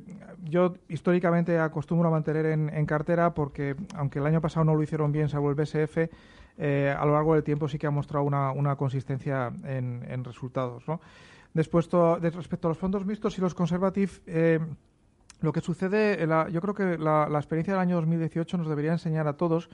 yo 0.44 0.74
históricamente 0.88 1.58
acostumbro 1.58 2.08
a 2.08 2.10
mantener 2.10 2.46
en, 2.46 2.86
cartera 2.86 3.34
porque 3.34 3.76
aunque 3.94 4.18
el 4.18 4.26
año 4.26 4.40
pasado 4.40 4.64
no 4.64 4.74
lo 4.74 4.82
hicieron 4.82 5.12
bien 5.12 5.28
salvo 5.28 5.50
el 5.50 5.54
BSF, 5.54 6.10
eh, 6.60 6.94
a 6.98 7.04
lo 7.06 7.12
largo 7.12 7.34
del 7.34 7.44
tiempo 7.44 7.68
sí 7.68 7.78
que 7.78 7.86
ha 7.86 7.90
mostrado 7.90 8.24
una, 8.24 8.76
consistencia 8.76 9.52
en, 9.64 10.04
en 10.08 10.24
resultados. 10.24 10.86
¿no? 10.88 11.00
Después, 11.54 11.88
respecto 11.90 12.68
a 12.68 12.70
los 12.70 12.78
fondos 12.78 13.04
mixtos 13.06 13.38
y 13.38 13.40
los 13.40 13.54
conservative, 13.54 14.12
eh, 14.26 14.60
lo 15.40 15.52
que 15.52 15.60
sucede, 15.60 16.26
yo 16.52 16.60
creo 16.60 16.74
que 16.74 16.98
la, 16.98 17.28
experiencia 17.34 17.74
del 17.74 17.80
año 17.80 17.96
2018 17.96 18.58
nos 18.58 18.68
debería 18.68 18.92
enseñar 18.92 19.26
a 19.28 19.34
todos 19.34 19.70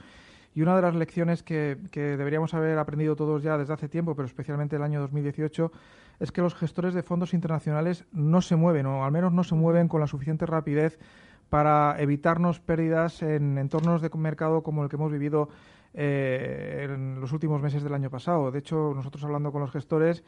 y 0.55 0.63
una 0.63 0.77
de 0.77 0.83
las 0.83 0.95
lecciones 0.95 1.43
que, 1.43 1.77
deberíamos 1.93 2.55
haber 2.55 2.79
aprendido 2.79 3.17
todos 3.17 3.43
ya 3.43 3.59
desde 3.59 3.75
hace 3.75 3.89
tiempo, 3.89 4.15
pero 4.15 4.27
especialmente 4.27 4.77
el 4.77 4.83
año 4.83 5.01
2018, 5.01 5.73
es 6.21 6.31
que 6.31 6.43
los 6.43 6.55
gestores 6.55 6.95
de 6.95 7.03
fondos 7.03 7.35
internacionales 7.35 8.05
no 8.13 8.41
se 8.41 8.55
mueven, 8.55 8.87
o 8.87 9.05
al 9.05 9.11
menos 9.11 9.33
no 9.33 9.43
se 9.43 9.57
mueven 9.57 9.89
con 9.89 10.01
la 10.01 10.07
suficiente 10.07 10.47
rapidez 10.47 10.99
para 11.51 11.97
evitarnos 11.99 12.61
pérdidas 12.61 13.23
en 13.23 13.59
entornos 13.59 14.01
de 14.01 14.11
mercado 14.17 14.63
como 14.63 14.85
el 14.85 14.89
que 14.89 14.97
hemos 14.97 15.11
vivido 15.11 15.49
eh, 15.93 16.87
en 16.89 17.21
los 17.21 17.33
últimos 17.33 17.61
meses 17.61 17.83
del 17.83 17.95
año 17.95 18.11
pasado. 18.11 18.51
De 18.51 18.61
hecho, 18.61 18.93
nosotros 18.95 19.25
hablando 19.25 19.53
con 19.53 19.61
los 19.61 19.73
gestores, 19.73 20.25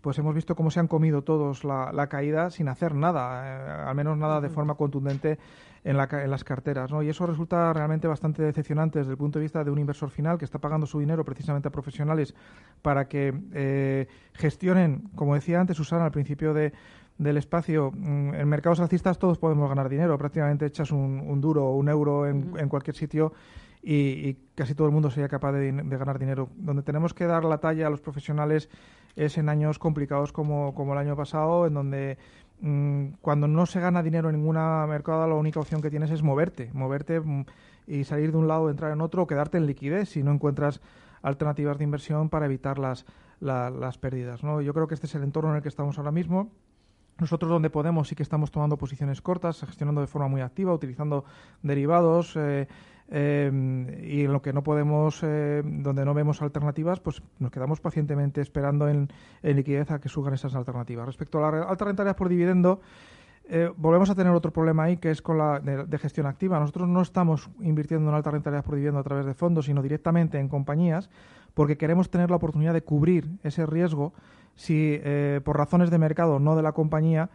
pues 0.00 0.18
hemos 0.18 0.34
visto 0.34 0.54
cómo 0.54 0.70
se 0.70 0.80
han 0.80 0.88
comido 0.88 1.22
todos 1.22 1.64
la, 1.64 2.06
caída 2.08 2.50
sin 2.50 2.68
hacer 2.68 2.94
nada, 2.94 3.42
eh, 3.44 3.88
al 3.88 3.94
menos 3.94 4.16
nada 4.16 4.40
de 4.40 4.48
forma 4.48 4.74
contundente 4.74 5.38
en, 5.84 5.96
las 5.96 6.44
carteras. 6.44 6.90
¿no? 6.90 7.02
Y 7.02 7.08
eso 7.08 7.26
resulta 7.26 7.72
realmente 7.72 8.06
bastante 8.08 8.42
decepcionante 8.42 8.98
desde 8.98 9.12
el 9.12 9.18
punto 9.18 9.38
de 9.38 9.44
vista 9.44 9.64
de 9.64 9.70
un 9.70 9.78
inversor 9.78 10.10
final 10.10 10.38
que 10.38 10.44
está 10.44 10.58
pagando 10.58 10.86
su 10.86 10.98
dinero 11.00 11.24
precisamente 11.24 11.68
a 11.68 11.70
profesionales 11.70 12.34
para 12.82 13.08
que 13.08 13.34
eh, 13.52 14.06
gestionen, 14.34 15.08
como 15.14 15.34
decía 15.34 15.60
antes 15.60 15.76
Susana 15.76 16.04
al 16.06 16.12
principio 16.12 16.54
de, 16.54 16.72
del 17.18 17.36
espacio, 17.36 17.92
mm, 17.94 18.34
en 18.34 18.48
mercados 18.48 18.80
alcistas 18.80 19.18
todos 19.18 19.38
podemos 19.38 19.68
ganar 19.68 19.88
dinero, 19.88 20.16
prácticamente 20.18 20.66
echas 20.66 20.90
un, 20.90 21.40
duro 21.40 21.66
o 21.66 21.76
un 21.76 21.88
euro 21.88 22.26
en, 22.26 22.54
en 22.58 22.68
cualquier 22.68 22.96
sitio 22.96 23.32
y, 23.82 24.34
casi 24.54 24.74
todo 24.74 24.86
el 24.86 24.92
mundo 24.92 25.10
sería 25.10 25.28
capaz 25.28 25.52
de, 25.52 25.72
ganar 25.72 26.18
dinero. 26.18 26.48
Donde 26.56 26.82
tenemos 26.82 27.14
que 27.14 27.26
dar 27.26 27.44
la 27.44 27.58
talla 27.58 27.86
a 27.86 27.90
los 27.90 28.00
profesionales 28.00 28.68
es 29.16 29.38
en 29.38 29.48
años 29.48 29.78
complicados 29.78 30.32
como, 30.32 30.74
como 30.74 30.92
el 30.92 30.98
año 30.98 31.16
pasado, 31.16 31.66
en 31.66 31.74
donde 31.74 32.18
mm, 32.60 33.06
cuando 33.20 33.48
no 33.48 33.66
se 33.66 33.80
gana 33.80 34.02
dinero 34.02 34.30
en 34.30 34.36
ninguna 34.36 34.86
mercado, 34.86 35.26
la 35.26 35.34
única 35.34 35.60
opción 35.60 35.80
que 35.80 35.90
tienes 35.90 36.10
es 36.10 36.22
moverte, 36.22 36.70
moverte 36.72 37.20
mm, 37.20 37.44
y 37.86 38.04
salir 38.04 38.32
de 38.32 38.38
un 38.38 38.48
lado, 38.48 38.70
entrar 38.70 38.92
en 38.92 39.00
otro, 39.00 39.22
o 39.22 39.26
quedarte 39.26 39.58
en 39.58 39.66
liquidez 39.66 40.10
si 40.10 40.22
no 40.22 40.32
encuentras 40.32 40.80
alternativas 41.22 41.78
de 41.78 41.84
inversión 41.84 42.28
para 42.28 42.46
evitar 42.46 42.78
las, 42.78 43.06
las 43.40 43.98
pérdidas. 43.98 44.42
¿no? 44.42 44.60
Yo 44.60 44.74
creo 44.74 44.86
que 44.86 44.94
este 44.94 45.06
es 45.06 45.14
el 45.14 45.22
entorno 45.22 45.50
en 45.50 45.56
el 45.56 45.62
que 45.62 45.68
estamos 45.68 45.98
ahora 45.98 46.12
mismo. 46.12 46.50
Nosotros 47.18 47.50
donde 47.50 47.70
podemos 47.70 48.08
sí 48.08 48.14
que 48.14 48.22
estamos 48.22 48.52
tomando 48.52 48.76
posiciones 48.76 49.20
cortas, 49.20 49.60
gestionando 49.60 50.00
de 50.00 50.06
forma 50.06 50.28
muy 50.28 50.40
activa, 50.40 50.72
utilizando 50.72 51.24
derivados. 51.62 52.36
Eh, 52.36 52.68
eh, 53.10 53.50
y 54.04 54.24
en 54.24 54.32
lo 54.32 54.42
que 54.42 54.52
no 54.52 54.62
podemos, 54.62 55.20
eh, 55.22 55.62
donde 55.64 56.04
no 56.04 56.12
vemos 56.12 56.42
alternativas, 56.42 57.00
pues 57.00 57.22
nos 57.38 57.50
quedamos 57.50 57.80
pacientemente 57.80 58.40
esperando 58.42 58.88
en, 58.88 59.08
liquidez 59.42 59.90
a 59.90 60.00
que 60.00 60.08
suban 60.08 60.34
esas 60.34 60.54
alternativas. 60.54 61.06
Respecto 61.06 61.42
a 61.44 61.50
la 61.50 61.62
alta 61.62 61.86
rentabilidad 61.86 62.16
por 62.16 62.28
dividendo, 62.28 62.80
eh, 63.48 63.72
volvemos 63.78 64.10
a 64.10 64.14
tener 64.14 64.32
otro 64.34 64.52
problema 64.52 64.84
ahí 64.84 64.98
que 64.98 65.10
es 65.10 65.22
con 65.22 65.38
la 65.38 65.58
de, 65.58 65.98
gestión 65.98 66.26
activa. 66.26 66.60
Nosotros 66.60 66.86
no 66.86 67.00
estamos 67.00 67.48
invirtiendo 67.60 68.10
en 68.10 68.14
alta 68.14 68.30
rentabilidad 68.30 68.64
por 68.64 68.74
dividendo 68.74 69.00
a 69.00 69.04
través 69.04 69.24
de 69.24 69.32
fondos, 69.32 69.64
sino 69.64 69.80
directamente 69.80 70.38
en 70.38 70.48
compañías, 70.48 71.08
porque 71.54 71.78
queremos 71.78 72.10
tener 72.10 72.28
la 72.28 72.36
oportunidad 72.36 72.74
de 72.74 72.82
cubrir 72.82 73.30
ese 73.42 73.64
riesgo 73.64 74.12
si 74.54 75.00
por 75.44 75.56
razones 75.56 75.88
de 75.88 75.98
mercado, 75.98 76.40
no 76.40 76.56
de 76.56 76.62
la 76.62 76.72
compañía, 76.72 77.30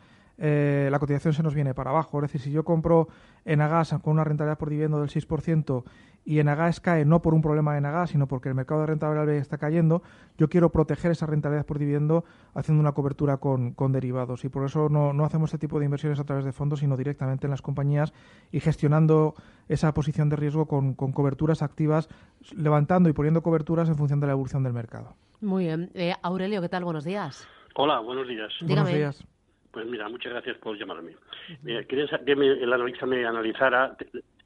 eh, 0.45 0.89
la 0.91 0.99
cotización 0.99 1.33
se 1.33 1.41
nos 1.41 1.55
viene 1.55 1.73
para 1.73 1.91
abajo. 1.91 2.17
Es 2.17 2.23
decir, 2.23 2.41
si 2.41 2.51
yo 2.51 2.65
compro 2.65 3.07
en 3.45 3.61
Agas 3.61 3.95
con 4.03 4.11
una 4.11 4.25
rentabilidad 4.25 4.57
por 4.57 4.69
dividendo 4.69 4.99
del 4.99 5.07
6% 5.07 5.85
y 6.25 6.39
en 6.39 6.49
Agas 6.49 6.81
cae 6.81 7.05
no 7.05 7.21
por 7.21 7.33
un 7.33 7.41
problema 7.41 7.73
de 7.73 7.87
Agas, 7.87 8.09
sino 8.09 8.27
porque 8.27 8.49
el 8.49 8.55
mercado 8.55 8.81
de 8.81 8.87
renta 8.87 9.07
variable 9.07 9.37
está 9.37 9.57
cayendo, 9.57 10.03
yo 10.37 10.49
quiero 10.49 10.69
proteger 10.69 11.11
esa 11.11 11.27
rentabilidad 11.27 11.65
por 11.65 11.79
dividendo 11.79 12.25
haciendo 12.55 12.81
una 12.81 12.91
cobertura 12.91 13.37
con, 13.37 13.73
derivados. 13.93 14.43
Y 14.43 14.49
por 14.49 14.65
eso 14.65 14.89
no, 14.89 15.13
no, 15.13 15.23
hacemos 15.23 15.53
este 15.53 15.59
tipo 15.65 15.79
de 15.79 15.85
inversiones 15.85 16.19
a 16.19 16.25
través 16.25 16.43
de 16.43 16.51
fondos, 16.51 16.81
sino 16.81 16.97
directamente 16.97 17.47
en 17.47 17.51
las 17.51 17.61
compañías 17.61 18.13
y 18.51 18.59
gestionando 18.59 19.35
esa 19.69 19.93
posición 19.93 20.27
de 20.27 20.35
riesgo 20.35 20.65
con, 20.65 20.95
coberturas 20.95 21.61
activas, 21.61 22.09
levantando 22.53 23.07
y 23.07 23.13
poniendo 23.13 23.43
coberturas 23.43 23.87
en 23.87 23.95
función 23.95 24.19
de 24.19 24.27
la 24.27 24.33
evolución 24.33 24.61
del 24.63 24.73
mercado. 24.73 25.15
Muy 25.39 25.67
bien. 25.67 25.89
Eh, 25.93 26.13
Aurelio, 26.21 26.61
¿qué 26.61 26.67
tal? 26.67 26.83
Buenos 26.83 27.05
días. 27.05 27.47
Hola, 27.75 28.01
buenos 28.01 28.27
días. 28.27 28.51
Buenos 28.61 28.89
días. 28.89 29.25
Pues 29.73 29.87
mira, 29.87 30.07
muchas 30.07 30.31
gracias 30.31 30.55
por 30.59 30.77
llamarme. 30.77 31.15
Mira, 31.63 31.83
quería 31.85 32.05
que 32.07 32.31
el 32.31 32.71
analista 32.71 33.07
me 33.07 33.25
analizara. 33.25 33.97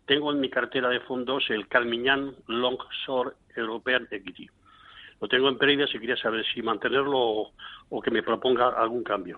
Tengo 0.06 0.32
en 0.32 0.40
mi 0.40 0.50
cartera 0.50 0.88
de 0.88 1.02
fondos 1.02 1.44
el 1.50 1.68
Calmiñán 1.68 2.34
Long 2.48 2.78
Short 3.06 3.36
European 3.54 4.08
Equity. 4.10 4.48
Lo 5.20 5.28
tengo 5.28 5.50
en 5.50 5.58
pérdidas 5.58 5.90
y 5.94 6.00
quería 6.00 6.16
saber 6.16 6.46
si 6.54 6.62
mantenerlo 6.62 7.52
o, 7.90 8.02
que 8.02 8.10
me 8.10 8.24
proponga 8.24 8.70
algún 8.70 9.04
cambio. 9.04 9.38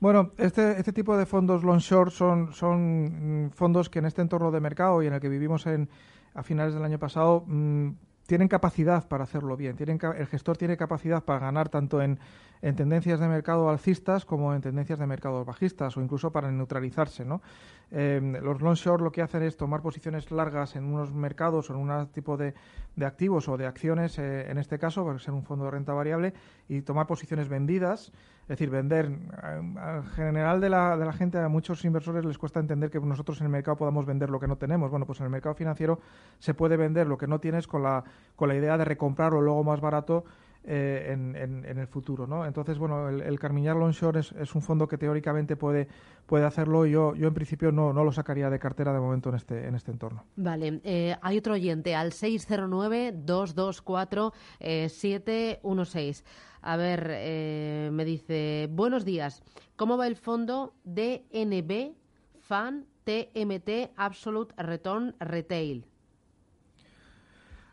Bueno, 0.00 0.32
este, 0.38 0.78
este 0.78 0.94
tipo 0.94 1.14
de 1.14 1.26
fondos 1.26 1.62
long 1.62 1.80
short 1.80 2.10
son, 2.10 2.54
son 2.54 3.46
mm, 3.46 3.50
fondos 3.50 3.90
que 3.90 3.98
en 3.98 4.06
este 4.06 4.22
entorno 4.22 4.50
de 4.50 4.60
mercado 4.60 5.02
y 5.02 5.08
en 5.08 5.12
el 5.12 5.20
que 5.20 5.28
vivimos 5.28 5.66
en, 5.66 5.90
a 6.34 6.42
finales 6.42 6.72
del 6.72 6.84
año 6.84 6.98
pasado 6.98 7.44
mm, 7.46 7.90
tienen 8.26 8.48
capacidad 8.48 9.06
para 9.06 9.24
hacerlo 9.24 9.56
bien. 9.56 9.76
Tienen, 9.76 9.98
el 10.16 10.26
gestor 10.26 10.56
tiene 10.56 10.76
capacidad 10.76 11.22
para 11.24 11.40
ganar 11.40 11.68
tanto 11.68 12.00
en, 12.00 12.18
en 12.62 12.76
tendencias 12.76 13.20
de 13.20 13.28
mercado 13.28 13.68
alcistas 13.68 14.24
como 14.24 14.54
en 14.54 14.62
tendencias 14.62 14.98
de 14.98 15.06
mercado 15.06 15.44
bajistas 15.44 15.96
o 15.96 16.00
incluso 16.00 16.32
para 16.32 16.50
neutralizarse. 16.50 17.24
¿no? 17.24 17.42
Eh, 17.90 18.20
los 18.42 18.62
long 18.62 18.74
short 18.76 19.02
lo 19.02 19.12
que 19.12 19.20
hacen 19.22 19.42
es 19.42 19.56
tomar 19.56 19.82
posiciones 19.82 20.30
largas 20.30 20.74
en 20.76 20.84
unos 20.84 21.12
mercados 21.12 21.68
o 21.68 21.74
en 21.74 21.80
un 21.80 22.06
tipo 22.08 22.36
de, 22.36 22.54
de 22.96 23.06
activos 23.06 23.48
o 23.48 23.56
de 23.56 23.66
acciones, 23.66 24.18
eh, 24.18 24.50
en 24.50 24.58
este 24.58 24.78
caso, 24.78 25.04
para 25.04 25.18
ser 25.18 25.34
un 25.34 25.42
fondo 25.42 25.66
de 25.66 25.72
renta 25.72 25.92
variable, 25.92 26.32
y 26.68 26.80
tomar 26.80 27.06
posiciones 27.06 27.48
vendidas, 27.48 28.12
es 28.44 28.48
decir, 28.48 28.68
vender. 28.68 29.06
En 29.06 30.04
general 30.14 30.60
de 30.60 30.68
la, 30.68 30.98
de 30.98 31.06
la 31.06 31.14
gente, 31.14 31.38
a 31.38 31.48
muchos 31.48 31.82
inversores 31.84 32.26
les 32.26 32.36
cuesta 32.36 32.60
entender 32.60 32.90
que 32.90 33.00
nosotros 33.00 33.40
en 33.40 33.46
el 33.46 33.52
mercado 33.52 33.78
podamos 33.78 34.04
vender 34.04 34.28
lo 34.28 34.38
que 34.38 34.46
no 34.46 34.56
tenemos. 34.56 34.90
Bueno, 34.90 35.06
pues 35.06 35.18
en 35.20 35.24
el 35.24 35.30
mercado 35.30 35.54
financiero 35.54 35.98
se 36.38 36.52
puede 36.52 36.76
vender 36.76 37.06
lo 37.06 37.16
que 37.16 37.26
no 37.26 37.40
tienes 37.40 37.66
con 37.66 37.82
la, 37.82 38.04
con 38.36 38.48
la 38.48 38.54
idea 38.54 38.76
de 38.76 38.84
recomprarlo 38.84 39.40
luego 39.40 39.64
más 39.64 39.80
barato 39.80 40.24
eh, 40.66 41.12
en, 41.12 41.36
en, 41.36 41.78
el 41.78 41.86
futuro. 41.86 42.26
¿no? 42.26 42.46
Entonces, 42.46 42.78
bueno, 42.78 43.10
el, 43.10 43.20
el 43.20 43.38
Carmiñar 43.38 43.76
Longshore 43.76 44.20
es, 44.20 44.54
un 44.54 44.62
fondo 44.62 44.88
que 44.88 44.96
teóricamente 44.96 45.56
puede, 45.56 45.88
puede 46.24 46.46
hacerlo. 46.46 46.86
Yo, 46.86 47.14
yo 47.14 47.28
en 47.28 47.34
principio 47.34 47.70
no, 47.70 47.92
no 47.92 48.02
lo 48.02 48.12
sacaría 48.12 48.48
de 48.48 48.58
cartera 48.58 48.94
de 48.94 48.98
momento 48.98 49.28
en 49.28 49.34
este, 49.34 49.68
en 49.68 49.74
este 49.74 49.90
entorno. 49.90 50.24
Vale, 50.36 50.80
eh, 50.84 51.16
hay 51.20 51.36
otro 51.36 51.52
oyente 51.52 51.94
al 51.94 52.12
609-224-716. 52.12 54.32
Eh, 54.60 56.24
A 56.66 56.76
ver, 56.78 57.92
me 57.92 58.04
dice, 58.06 58.68
buenos 58.72 59.04
días, 59.04 59.42
¿cómo 59.76 59.98
va 59.98 60.06
el 60.06 60.16
fondo 60.16 60.72
DNB 60.84 61.92
FAN 62.40 62.86
TMT 63.04 63.92
Absolute 63.96 64.54
Return 64.56 65.14
Retail? 65.20 65.84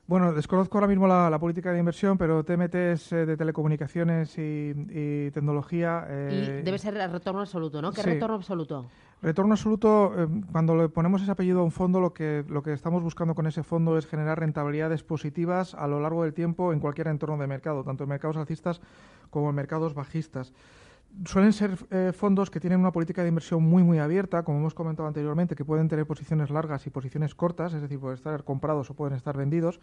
Bueno, 0.08 0.34
desconozco 0.34 0.78
ahora 0.78 0.88
mismo 0.88 1.08
la, 1.08 1.40
política 1.40 1.72
de 1.72 1.80
inversión, 1.80 2.18
pero 2.18 2.44
TMT 2.44 2.76
es 2.76 3.14
eh, 3.14 3.26
de 3.26 3.38
telecomunicaciones 3.38 4.38
y, 4.38 5.32
tecnología. 5.32 6.06
Eh, 6.10 6.60
y 6.60 6.64
debe 6.64 6.78
ser 6.78 6.98
el 6.98 7.10
retorno 7.10 7.40
absoluto, 7.40 7.82
¿no? 7.82 7.94
¿Qué 7.94 8.04
retorno 8.04 8.36
absoluto? 8.36 8.88
Retorno 9.22 9.54
absoluto, 9.54 10.14
eh, 10.18 10.28
cuando 10.52 10.76
le 10.76 10.90
ponemos 10.90 11.22
ese 11.22 11.30
apellido 11.30 11.60
a 11.60 11.64
un 11.64 11.72
fondo, 11.72 12.00
lo 12.00 12.12
que, 12.12 12.44
lo 12.50 12.64
que 12.64 12.74
estamos 12.74 13.04
buscando 13.04 13.36
con 13.36 13.46
ese 13.46 13.62
fondo 13.62 13.96
es 14.00 14.08
generar 14.08 14.40
rentabilidades 14.40 15.04
positivas 15.04 15.76
a 15.76 15.86
lo 15.88 16.00
largo 16.00 16.24
del 16.24 16.34
tiempo 16.34 16.74
en 16.74 16.80
cualquier 16.80 17.08
entorno 17.08 17.38
de 17.38 17.46
mercado, 17.46 17.84
tanto 17.84 18.04
en 18.04 18.10
mercados 18.10 18.38
alcistas 18.38 18.82
como 19.30 19.50
en 19.50 19.56
mercados 19.56 19.94
bajistas. 19.94 20.54
Suelen 21.26 21.54
ser 21.54 21.78
eh, 21.92 22.14
fondos 22.16 22.50
que 22.50 22.60
tienen 22.60 22.80
una 22.80 22.92
política 22.92 23.22
de 23.22 23.28
inversión 23.28 23.62
muy 23.62 23.84
muy 23.84 24.00
abierta, 24.00 24.42
como 24.42 24.58
hemos 24.58 24.74
comentado 24.74 25.08
anteriormente, 25.08 25.56
que 25.56 25.66
pueden 25.66 25.88
tener 25.88 26.08
posiciones 26.08 26.50
largas 26.50 26.88
y 26.88 26.90
posiciones 26.90 27.36
cortas, 27.36 27.76
es 27.76 27.82
decir, 27.82 28.00
pueden 28.00 28.16
estar 28.16 28.44
comprados 28.44 28.90
o 28.90 28.96
pueden 28.96 29.16
estar 29.16 29.38
vendidos, 29.38 29.80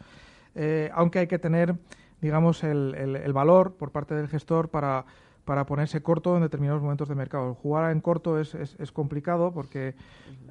eh, 0.57 0.91
aunque 0.95 1.21
hay 1.21 1.27
que 1.29 1.39
tener, 1.39 1.77
digamos, 2.21 2.65
el, 2.65 2.93
el 2.95 3.33
valor 3.33 3.75
por 3.75 3.93
parte 3.93 4.17
del 4.17 4.27
gestor 4.27 4.69
para 4.69 5.05
para 5.49 5.65
ponerse 5.65 6.03
corto 6.03 6.37
en 6.37 6.43
determinados 6.43 6.83
momentos 6.83 7.09
de 7.09 7.15
mercado. 7.15 7.55
Jugar 7.55 7.91
en 7.91 8.03
corto 8.03 8.39
es, 8.39 8.55
es, 8.55 8.93
complicado 8.93 9.51
porque 9.51 9.95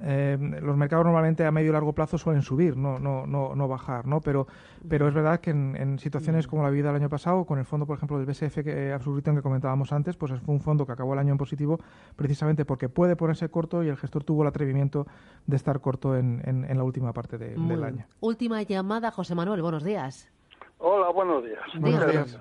eh, 0.01 0.35
los 0.59 0.75
mercados 0.75 1.05
normalmente 1.05 1.45
a 1.45 1.51
medio 1.51 1.69
y 1.69 1.71
largo 1.71 1.93
plazo 1.93 2.17
suelen 2.17 2.41
subir, 2.41 2.75
no, 2.75 2.97
no, 2.97 3.27
no, 3.27 3.55
no 3.55 3.67
bajar, 3.67 4.07
¿no? 4.07 4.21
Pero, 4.21 4.47
pero 4.89 5.07
es 5.07 5.13
verdad 5.13 5.39
que 5.39 5.51
en, 5.51 5.99
situaciones 5.99 6.47
como 6.47 6.63
la 6.63 6.71
vida 6.71 6.87
del 6.87 6.95
año 6.95 7.09
pasado, 7.09 7.45
con 7.45 7.59
el 7.59 7.65
fondo, 7.65 7.85
por 7.85 7.97
ejemplo, 7.97 8.17
del 8.17 8.25
BSF 8.25 8.63
que, 8.63 8.91
Absoluto 8.91 9.35
que 9.35 9.43
comentábamos 9.43 9.93
antes, 9.93 10.17
pues 10.17 10.31
fue 10.41 10.55
un 10.55 10.61
fondo 10.61 10.87
que 10.87 10.93
acabó 10.93 11.13
el 11.13 11.19
año 11.19 11.33
en 11.33 11.37
positivo 11.37 11.79
precisamente 12.15 12.65
porque 12.65 12.89
puede 12.89 13.15
ponerse 13.15 13.49
corto 13.49 13.83
y 13.83 13.89
el 13.89 13.97
gestor 13.97 14.23
tuvo 14.23 14.41
el 14.41 14.47
atrevimiento 14.47 15.05
de 15.45 15.57
estar 15.57 15.79
corto 15.79 16.17
en, 16.17 16.41
en, 16.43 16.75
la 16.75 16.83
última 16.83 17.13
parte 17.13 17.37
del 17.37 17.83
año. 17.83 18.07
Última 18.19 18.63
llamada, 18.63 19.11
José 19.11 19.35
Manuel, 19.35 19.61
buenos 19.61 19.83
días. 19.83 20.27
Hola, 20.79 21.09
buenos 21.11 21.43
días. 21.43 21.61
Buenos 21.79 22.11
días. 22.11 22.39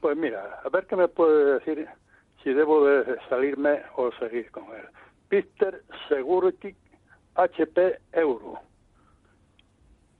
Pues 0.00 0.16
mira, 0.16 0.60
a 0.64 0.68
ver 0.68 0.86
qué 0.86 0.96
me 0.96 1.08
puede 1.08 1.54
decir 1.54 1.88
si 2.42 2.52
debo 2.52 2.86
de 2.86 3.16
salirme 3.28 3.82
o 3.96 4.12
seguir 4.12 4.50
con 4.50 4.64
él. 4.64 4.86
Pister 5.28 5.82
Security 6.08 6.74
HP 7.34 7.98
Euro. 8.12 8.60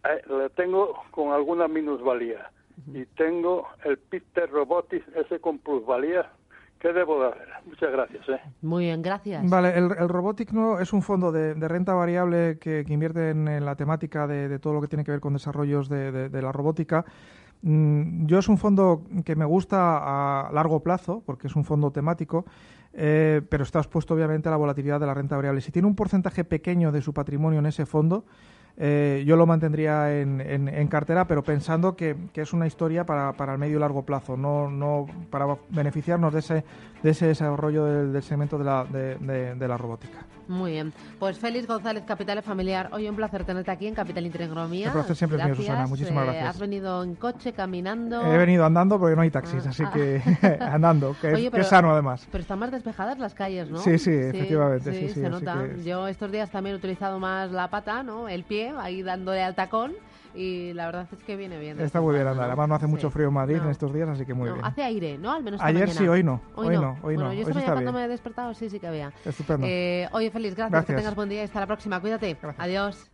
Eh, 0.05 0.23
le 0.29 0.51
tengo 0.51 0.95
con 1.11 1.33
alguna 1.33 1.69
minusvalía. 1.69 2.51
Y 2.93 3.07
tengo 3.07 3.67
el 3.85 3.97
Pister 3.97 4.51
Robotics 4.51 5.07
ese 5.17 5.41
con 5.41 5.59
plusvalía. 5.59 6.31
¿Qué 6.79 6.93
debo 6.93 7.23
de 7.23 7.29
hacer? 7.29 7.49
Muchas 7.65 7.91
gracias. 7.91 8.29
¿eh? 8.29 8.41
Muy 8.61 8.85
bien, 8.85 9.01
gracias. 9.01 9.49
Vale, 9.49 9.71
el, 9.79 9.85
el 9.99 10.09
Robotic 10.09 10.53
no 10.53 10.79
es 10.79 10.93
un 10.93 11.03
fondo 11.03 11.33
de, 11.33 11.55
renta 11.55 11.95
variable 11.95 12.59
que, 12.59 12.85
invierte 12.89 13.31
en, 13.31 13.65
la 13.65 13.77
temática 13.77 14.27
de, 14.27 14.59
todo 14.59 14.75
lo 14.75 14.81
que 14.83 14.89
tiene 14.89 15.05
que 15.05 15.13
ver 15.13 15.21
con 15.21 15.33
desarrollos 15.33 15.89
de, 15.89 16.29
de 16.29 16.43
la 16.43 16.53
robótica 16.53 17.07
yo 17.67 18.39
es 18.39 18.49
un 18.49 18.59
fondo 18.59 19.03
que 19.25 19.35
me 19.35 19.45
gusta 19.45 20.47
a 20.47 20.53
largo 20.53 20.81
plazo, 20.81 21.23
porque 21.27 21.49
es 21.49 21.57
un 21.57 21.65
fondo 21.65 21.91
temático, 21.91 22.45
eh, 22.93 23.43
pero 23.49 23.65
está 23.65 23.81
expuesto 23.81 24.15
obviamente 24.15 24.49
a 24.49 24.53
la 24.53 24.57
volatilidad 24.57 25.01
de 25.01 25.07
la 25.07 25.15
renta 25.15 25.35
variable. 25.35 25.61
Si 25.61 25.73
tiene 25.73 25.89
un 25.89 25.97
porcentaje 25.97 26.45
pequeño 26.45 26.93
de 26.93 27.03
su 27.03 27.13
patrimonio 27.13 27.59
en 27.59 27.67
ese 27.67 27.85
fondo, 27.85 28.25
eh, 28.77 29.25
yo 29.27 29.37
lo 29.37 29.47
mantendría 29.47 30.21
en, 30.21 30.89
cartera, 30.89 31.27
pero 31.27 31.43
pensando 31.43 31.97
que, 31.97 32.17
es 32.35 32.53
una 32.53 32.69
historia 32.69 33.05
para, 33.05 33.35
el 33.53 33.59
medio 33.59 33.79
y 33.79 33.81
largo 33.81 34.05
plazo, 34.05 34.37
no, 34.37 34.71
no 34.71 35.07
para 35.31 35.47
beneficiarnos 35.71 36.33
de 36.33 36.39
ese, 36.39 36.65
de 37.03 37.11
ese 37.11 37.27
desarrollo 37.27 37.85
del, 37.85 38.23
segmento 38.23 38.59
de 38.59 38.65
la, 38.65 38.85
de, 38.85 39.69
la 39.69 39.77
robótica. 39.77 40.25
Muy 40.49 40.73
bien. 40.73 40.93
Pues 41.19 41.39
Félix 41.39 41.67
González, 41.67 42.05
Capital 42.07 42.43
Familiar, 42.43 42.89
hoy 42.93 43.09
un 43.09 43.17
placer 43.17 43.45
tenerte 43.45 43.71
aquí 43.71 43.87
en 43.87 43.95
Capital 43.95 44.27
Intereconomía. 44.27 44.87
El 44.87 44.93
placer 44.93 45.17
siempre 45.17 45.39
es 45.39 45.45
mío, 45.45 45.55
Susana. 45.57 45.87
Muchísimas 45.87 46.23
eh, 46.23 46.27
gracias. 46.27 46.49
¿Has 46.49 46.59
venido 46.59 47.03
en 47.03 47.15
coche, 47.15 47.53
caminando? 47.53 48.25
He 48.25 48.37
venido 48.39 48.65
andando 48.65 48.99
porque 48.99 49.17
no 49.17 49.23
hay 49.23 49.31
taxis, 49.31 49.67
ah, 49.67 49.71
así 49.71 49.85
que 49.93 50.23
andando, 50.61 51.17
que, 51.21 51.51
es 51.53 51.67
sano 51.67 51.93
además. 51.93 52.27
Pero 52.31 52.43
están 52.43 52.59
más 52.59 52.71
despejadas 52.71 53.19
las 53.19 53.35
calles, 53.35 53.71
¿no? 53.71 53.79
Sí, 53.79 53.99
sí, 53.99 54.13
efectivamente. 54.13 54.93
Sí, 54.93 55.21
se 55.21 55.29
nota. 55.29 55.67
Yo 55.85 56.07
estos 56.07 56.31
días 56.31 56.51
también 56.51 56.75
he 56.75 56.79
utilizado 56.79 57.19
más 57.19 57.51
la 57.51 57.69
pata, 57.69 58.03
¿no? 58.03 58.29
El 58.29 58.45
pie, 58.45 58.73
ahí 58.79 59.03
dándole 59.03 59.43
al 59.43 59.55
tacón 59.55 59.93
y 60.37 60.73
la 60.75 60.87
verdad 60.87 61.09
es 61.11 61.25
que 61.25 61.37
viene 61.37 61.59
bien. 61.59 61.81
Está 61.81 62.01
muy 62.01 62.15
bien 62.15 62.27
andar. 62.27 62.47
Además 62.47 62.69
no 62.69 62.75
hace 62.75 62.87
mucho 62.87 63.11
frío 63.11 63.29
en 63.29 63.35
Madrid 63.35 63.57
en 63.57 63.71
estos 63.71 63.93
días, 63.93 64.09
así 64.09 64.25
que 64.25 64.35
muy 64.35 64.51
bien. 64.51 64.65
Hace 64.65 64.83
aire, 64.83 65.19
¿no? 65.19 65.33
Al 65.33 65.43
menos 65.43 65.61
Ayer 65.63 65.91
sí, 65.91 66.07
hoy 66.07 66.23
no. 66.23 66.41
Hoy, 66.55 66.77
no. 66.77 66.93
Hoy 67.03 67.17
bueno, 67.17 67.25
no. 67.25 67.33
Yo 67.33 67.49
esta 67.49 67.73
cuando 67.73 67.93
me 67.93 68.05
he 68.05 68.09
despertado 68.09 68.55
sí, 68.55 68.71
sí 68.71 68.79
que 68.79 68.87
había. 68.87 69.13
Estupendo. 69.25 69.67
Eh, 69.69 70.09
oye, 70.13 70.31
feliz, 70.31 70.55
gracias, 70.55 70.85
Que 70.85 70.95
tengas 70.95 71.15
buen 71.15 71.29
día 71.29 71.41
y 71.41 71.45
hasta 71.45 71.61
la 71.61 71.67
próxima. 71.67 72.01
Cuídate. 72.01 72.37
Adiós. 72.59 73.11